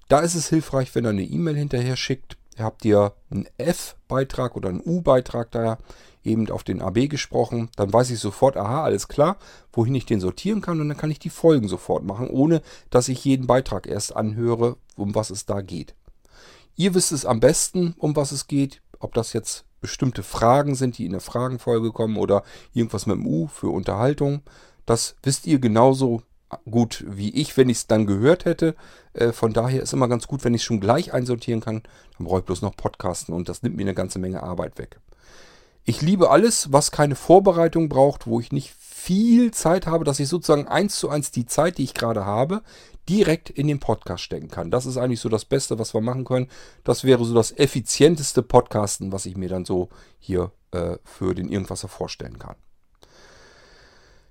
[0.07, 4.69] Da ist es hilfreich, wenn er eine E-Mail hinterher schickt habt ihr einen F-Beitrag oder
[4.69, 5.79] einen U-Beitrag da
[6.25, 9.39] eben auf den AB gesprochen, dann weiß ich sofort, aha, alles klar,
[9.73, 13.09] wohin ich den sortieren kann und dann kann ich die Folgen sofort machen, ohne dass
[13.09, 15.95] ich jeden Beitrag erst anhöre, um was es da geht.
[16.77, 20.99] Ihr wisst es am besten, um was es geht, ob das jetzt bestimmte Fragen sind,
[20.99, 22.43] die in der Fragenfolge kommen oder
[22.73, 24.43] irgendwas mit dem U für Unterhaltung.
[24.87, 26.23] Das wisst ihr genauso
[26.71, 28.75] gut wie ich, wenn ich es dann gehört hätte.
[29.13, 31.83] Äh, von daher ist immer ganz gut, wenn ich schon gleich einsortieren kann.
[32.17, 34.99] Dann brauche ich bloß noch Podcasten und das nimmt mir eine ganze Menge Arbeit weg.
[35.85, 40.29] Ich liebe alles, was keine Vorbereitung braucht, wo ich nicht viel Zeit habe, dass ich
[40.29, 42.63] sozusagen eins zu eins die Zeit, die ich gerade habe,
[43.09, 44.71] direkt in den Podcast stecken kann.
[44.71, 46.49] Das ist eigentlich so das Beste, was wir machen können.
[46.85, 49.89] Das wäre so das effizienteste Podcasten, was ich mir dann so
[50.19, 52.57] hier äh, für den Irgendwasser vorstellen kann.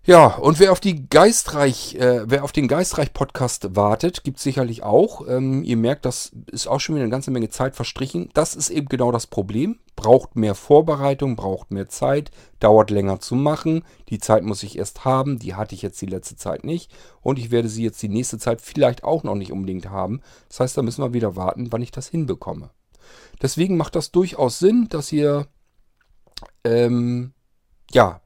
[0.08, 4.82] Ja, und wer auf die Geistreich, äh, wer auf den Geistreich-Podcast wartet, gibt es sicherlich
[4.82, 5.28] auch.
[5.28, 8.30] Ähm, ihr merkt, das ist auch schon wieder eine ganze Menge Zeit verstrichen.
[8.34, 9.80] Das ist eben genau das Problem.
[9.98, 12.32] Braucht mehr Vorbereitung, braucht mehr Zeit,
[12.62, 13.84] dauert länger zu machen.
[14.08, 16.90] Die Zeit muss ich erst haben, die hatte ich jetzt die letzte Zeit nicht.
[17.20, 20.22] Und ich werde sie jetzt die nächste Zeit vielleicht auch noch nicht unbedingt haben.
[20.48, 22.70] Das heißt, da müssen wir wieder warten, wann ich das hinbekomme.
[23.42, 25.48] Deswegen macht das durchaus Sinn, dass ihr
[26.64, 27.34] ähm,
[27.92, 28.22] ja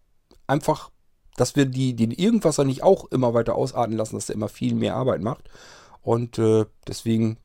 [0.45, 0.91] einfach
[1.41, 4.75] dass wir die, den Irgendwasser nicht auch immer weiter ausarten lassen, dass der immer viel
[4.75, 5.49] mehr Arbeit macht.
[6.03, 7.37] Und äh, deswegen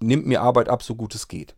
[0.00, 1.54] nimmt mir Arbeit ab, so gut es geht.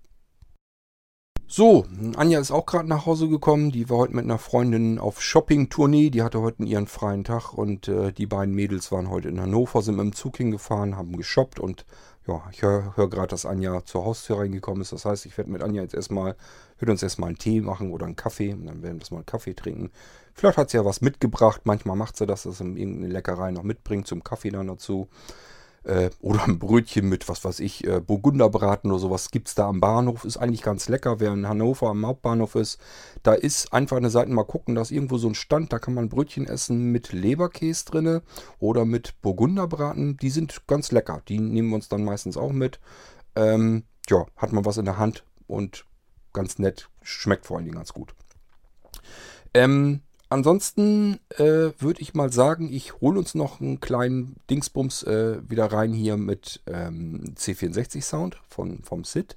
[1.52, 1.84] So,
[2.14, 3.72] Anja ist auch gerade nach Hause gekommen.
[3.72, 6.10] Die war heute mit einer Freundin auf Shopping-Tournee.
[6.10, 9.82] Die hatte heute ihren freien Tag und äh, die beiden Mädels waren heute in Hannover,
[9.82, 11.86] sind mit dem Zug hingefahren, haben geshoppt und
[12.28, 14.92] ja, ich höre hör gerade, dass Anja zur Haustür reingekommen ist.
[14.92, 16.36] Das heißt, ich werde mit Anja jetzt erstmal,
[16.78, 19.16] würde uns erstmal einen Tee machen oder einen Kaffee und dann werden wir das mal
[19.16, 19.90] einen Kaffee trinken.
[20.34, 21.62] Vielleicht hat sie ja was mitgebracht.
[21.64, 25.08] Manchmal macht sie das, dass sie irgendeine Leckerei noch mitbringt zum Kaffee dann dazu.
[25.84, 29.66] Äh, oder ein Brötchen mit, was weiß ich, äh, Burgunderbraten oder sowas gibt es da
[29.66, 30.24] am Bahnhof.
[30.24, 31.20] Ist eigentlich ganz lecker.
[31.20, 32.78] Wer in Hannover am Hauptbahnhof ist,
[33.22, 34.74] da ist einfach eine Seite mal gucken.
[34.74, 38.22] Da ist irgendwo so ein Stand, da kann man Brötchen essen mit Leberkäse drinne
[38.58, 40.18] oder mit Burgunderbraten.
[40.18, 41.22] Die sind ganz lecker.
[41.28, 42.78] Die nehmen wir uns dann meistens auch mit.
[43.34, 45.86] Ähm, ja, hat man was in der Hand und
[46.32, 46.90] ganz nett.
[47.02, 48.14] Schmeckt vor allen Dingen ganz gut.
[49.54, 55.38] Ähm, ansonsten äh, würde ich mal sagen, ich hole uns noch einen kleinen Dingsbums äh,
[55.48, 59.36] wieder rein hier mit ähm, C64 Sound von, vom SID.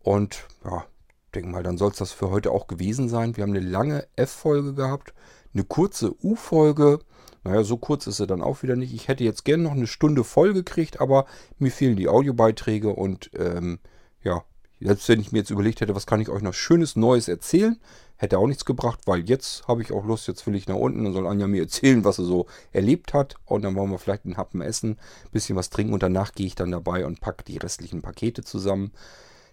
[0.00, 0.86] Und ja,
[1.34, 3.36] denke mal, dann soll es das für heute auch gewesen sein.
[3.36, 5.12] Wir haben eine lange F-Folge gehabt,
[5.52, 7.00] eine kurze U-Folge.
[7.44, 8.94] Naja, so kurz ist sie dann auch wieder nicht.
[8.94, 11.26] Ich hätte jetzt gerne noch eine Stunde voll gekriegt, aber
[11.58, 13.78] mir fehlen die Audiobeiträge und ähm,
[14.22, 14.44] ja,
[14.80, 17.78] selbst wenn ich mir jetzt überlegt hätte, was kann ich euch noch Schönes Neues erzählen,
[18.16, 21.04] hätte auch nichts gebracht, weil jetzt habe ich auch Lust, jetzt will ich nach unten,
[21.04, 24.24] dann soll Anja mir erzählen, was sie so erlebt hat und dann wollen wir vielleicht
[24.24, 27.44] einen Happen essen, ein bisschen was trinken und danach gehe ich dann dabei und packe
[27.44, 28.92] die restlichen Pakete zusammen.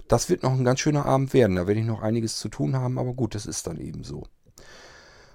[0.07, 2.75] Das wird noch ein ganz schöner Abend werden, da werde ich noch einiges zu tun
[2.75, 4.23] haben, aber gut, das ist dann eben so.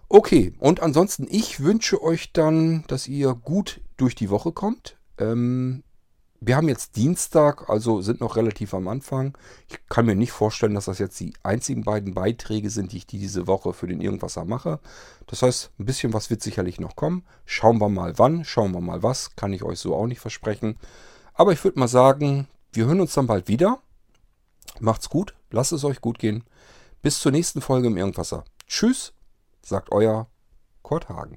[0.08, 4.96] Okay, und ansonsten, ich wünsche euch dann, dass ihr gut durch die Woche kommt.
[5.18, 5.84] Ähm,
[6.42, 9.36] wir haben jetzt Dienstag, also sind noch relativ am Anfang.
[9.68, 13.06] Ich kann mir nicht vorstellen, dass das jetzt die einzigen beiden Beiträge sind, die ich
[13.06, 14.80] diese Woche für den Irgendwasser mache.
[15.26, 17.24] Das heißt, ein bisschen was wird sicherlich noch kommen.
[17.44, 19.36] Schauen wir mal wann, schauen wir mal was.
[19.36, 20.78] Kann ich euch so auch nicht versprechen.
[21.34, 23.80] Aber ich würde mal sagen, wir hören uns dann bald wieder.
[24.78, 26.44] Macht's gut, lasst es euch gut gehen.
[27.02, 28.44] Bis zur nächsten Folge im Irgendwasser.
[28.66, 29.12] Tschüss,
[29.62, 30.26] sagt euer
[30.82, 31.36] Kurt Hagen.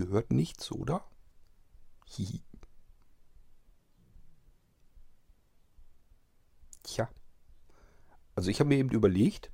[0.00, 1.04] Ihr hört nichts, oder?
[2.06, 2.42] Hihi.
[6.82, 7.08] Tja.
[8.34, 9.50] Also ich habe mir eben überlegt,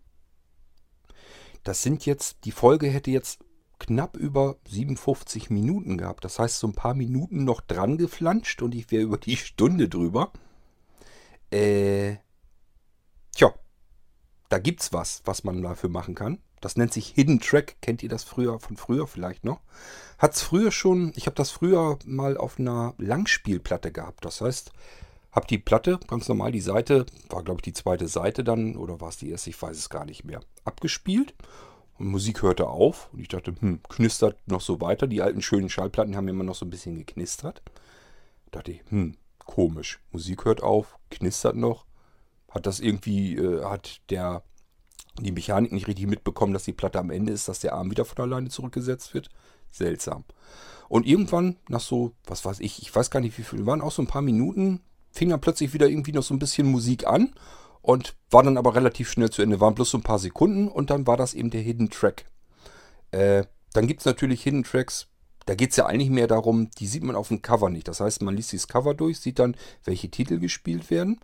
[1.64, 3.44] das sind jetzt, die Folge hätte jetzt
[3.78, 6.24] knapp über 57 Minuten gehabt.
[6.24, 9.88] Das heißt, so ein paar Minuten noch dran geflanscht und ich wäre über die Stunde
[9.88, 10.32] drüber.
[11.50, 12.16] Äh,
[13.32, 13.52] tja,
[14.48, 16.38] da gibt's was, was man dafür machen kann.
[16.60, 17.76] Das nennt sich Hidden Track.
[17.80, 19.60] Kennt ihr das früher von früher vielleicht noch?
[20.18, 24.24] Hat's früher schon, ich habe das früher mal auf einer Langspielplatte gehabt.
[24.24, 24.72] Das heißt,
[25.32, 29.00] habe die Platte, ganz normal die Seite, war glaube ich die zweite Seite dann, oder
[29.02, 31.34] war es die erste, ich weiß es gar nicht mehr, abgespielt.
[31.98, 35.06] Und Musik hörte auf und ich dachte, hm, knistert noch so weiter.
[35.06, 37.62] Die alten schönen Schallplatten haben immer noch so ein bisschen geknistert.
[38.50, 40.00] dachte ich, hm, komisch.
[40.12, 41.86] Musik hört auf, knistert noch.
[42.50, 44.42] Hat das irgendwie, äh, hat der
[45.24, 48.04] die Mechanik nicht richtig mitbekommen, dass die Platte am Ende ist, dass der Arm wieder
[48.04, 49.28] von alleine zurückgesetzt wird.
[49.70, 50.24] Seltsam.
[50.88, 53.92] Und irgendwann, nach so, was weiß ich, ich weiß gar nicht wie viel, waren auch
[53.92, 57.34] so ein paar Minuten, fing dann plötzlich wieder irgendwie noch so ein bisschen Musik an
[57.82, 59.60] und war dann aber relativ schnell zu Ende.
[59.60, 62.26] Waren bloß so ein paar Sekunden und dann war das eben der Hidden Track.
[63.10, 65.08] Äh, dann gibt es natürlich Hidden Tracks,
[65.46, 67.86] da geht es ja eigentlich mehr darum, die sieht man auf dem Cover nicht.
[67.86, 71.20] Das heißt, man liest dieses Cover durch, sieht dann, welche Titel gespielt werden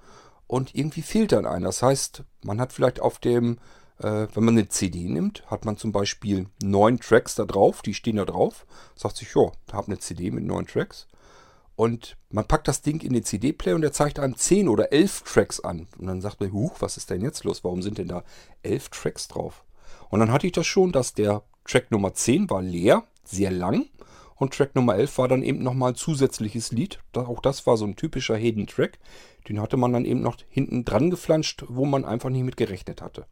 [0.47, 1.67] und irgendwie fehlt dann einer.
[1.67, 3.59] Das heißt, man hat vielleicht auf dem,
[4.03, 8.17] wenn man eine CD nimmt, hat man zum Beispiel neun Tracks da drauf, die stehen
[8.17, 8.67] da drauf.
[8.97, 11.07] Sagt sich, ja, da habe eine CD mit neun Tracks.
[11.75, 15.23] Und man packt das Ding in den CD-Player und der zeigt einem 10 oder 11
[15.23, 15.89] Tracks an.
[15.99, 17.65] Und dann sagt man, huch, was ist denn jetzt los?
[17.65, 18.25] Warum sind denn da
[18.63, 19.65] 11 Tracks drauf?
[20.11, 23.87] Und dann hatte ich das schon, dass der Track Nummer 10 war leer, sehr lang.
[24.37, 26.99] Und Track Nummer 11 war dann eben nochmal ein zusätzliches Lied.
[27.15, 28.99] Auch das war so ein typischer Hidden Track.
[29.49, 33.01] Den hatte man dann eben noch hinten dran geflanscht, wo man einfach nicht mit gerechnet
[33.01, 33.27] hatte.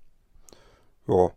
[1.11, 1.31] Ja.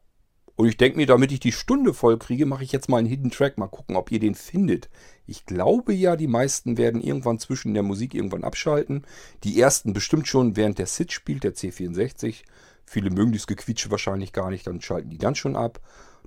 [0.55, 3.07] Und ich denke mir, damit ich die Stunde voll kriege, mache ich jetzt mal einen
[3.07, 3.57] Hidden Track.
[3.57, 4.87] Mal gucken, ob ihr den findet.
[5.25, 9.03] Ich glaube ja, die meisten werden irgendwann zwischen der Musik irgendwann abschalten.
[9.43, 12.43] Die ersten bestimmt schon, während der Sid spielt, der C64.
[12.85, 15.79] Viele mögen dieses Gequietsche wahrscheinlich gar nicht, dann schalten die dann schon ab.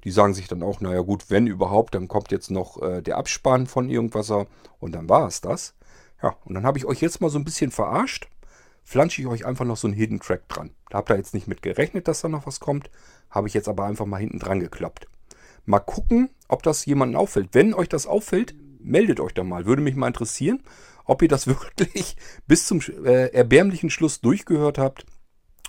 [0.03, 3.19] Die sagen sich dann auch, naja gut, wenn überhaupt, dann kommt jetzt noch äh, der
[3.19, 5.75] Abspann von irgendwas und dann war es das.
[6.23, 8.29] Ja, und dann habe ich euch jetzt mal so ein bisschen verarscht.
[8.89, 10.70] Flansche ich euch einfach noch so einen Hidden Track dran.
[10.91, 12.89] Da habt ihr jetzt nicht mit gerechnet, dass da noch was kommt.
[13.30, 15.09] Habe ich jetzt aber einfach mal hinten dran geklappt.
[15.64, 17.49] Mal gucken, ob das jemandem auffällt.
[17.51, 19.66] Wenn euch das auffällt, meldet euch da mal.
[19.66, 20.62] Würde mich mal interessieren,
[21.05, 22.16] ob ihr das wirklich
[22.47, 25.05] bis zum äh, erbärmlichen Schluss durchgehört habt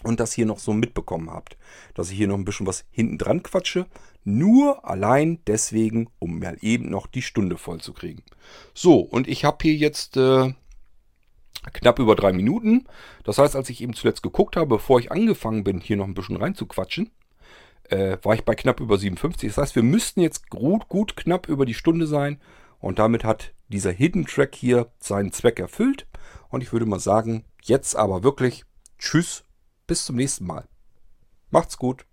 [0.04, 1.58] und das hier noch so mitbekommen habt.
[1.96, 3.88] Dass ich hier noch ein bisschen was hinten dran quatsche.
[4.26, 8.22] Nur allein deswegen, um mal eben noch die Stunde voll zu kriegen.
[8.76, 10.54] So, und ich habe hier jetzt äh,
[11.74, 12.86] knapp über drei Minuten.
[13.24, 16.14] Das heißt, als ich eben zuletzt geguckt habe, bevor ich angefangen bin, hier noch ein
[16.14, 17.12] bisschen reinzuquatschen,
[17.90, 19.50] äh, war ich bei knapp über 57.
[19.50, 22.40] Das heißt, wir müssten jetzt gut, gut knapp über die Stunde sein.
[22.80, 26.08] Und damit hat dieser Hidden Track hier seinen Zweck erfüllt.
[26.50, 28.64] Und ich würde mal sagen, jetzt aber wirklich
[29.00, 29.44] Tschüss,
[29.88, 30.66] bis zum nächsten Mal.
[31.50, 32.06] Macht's gut.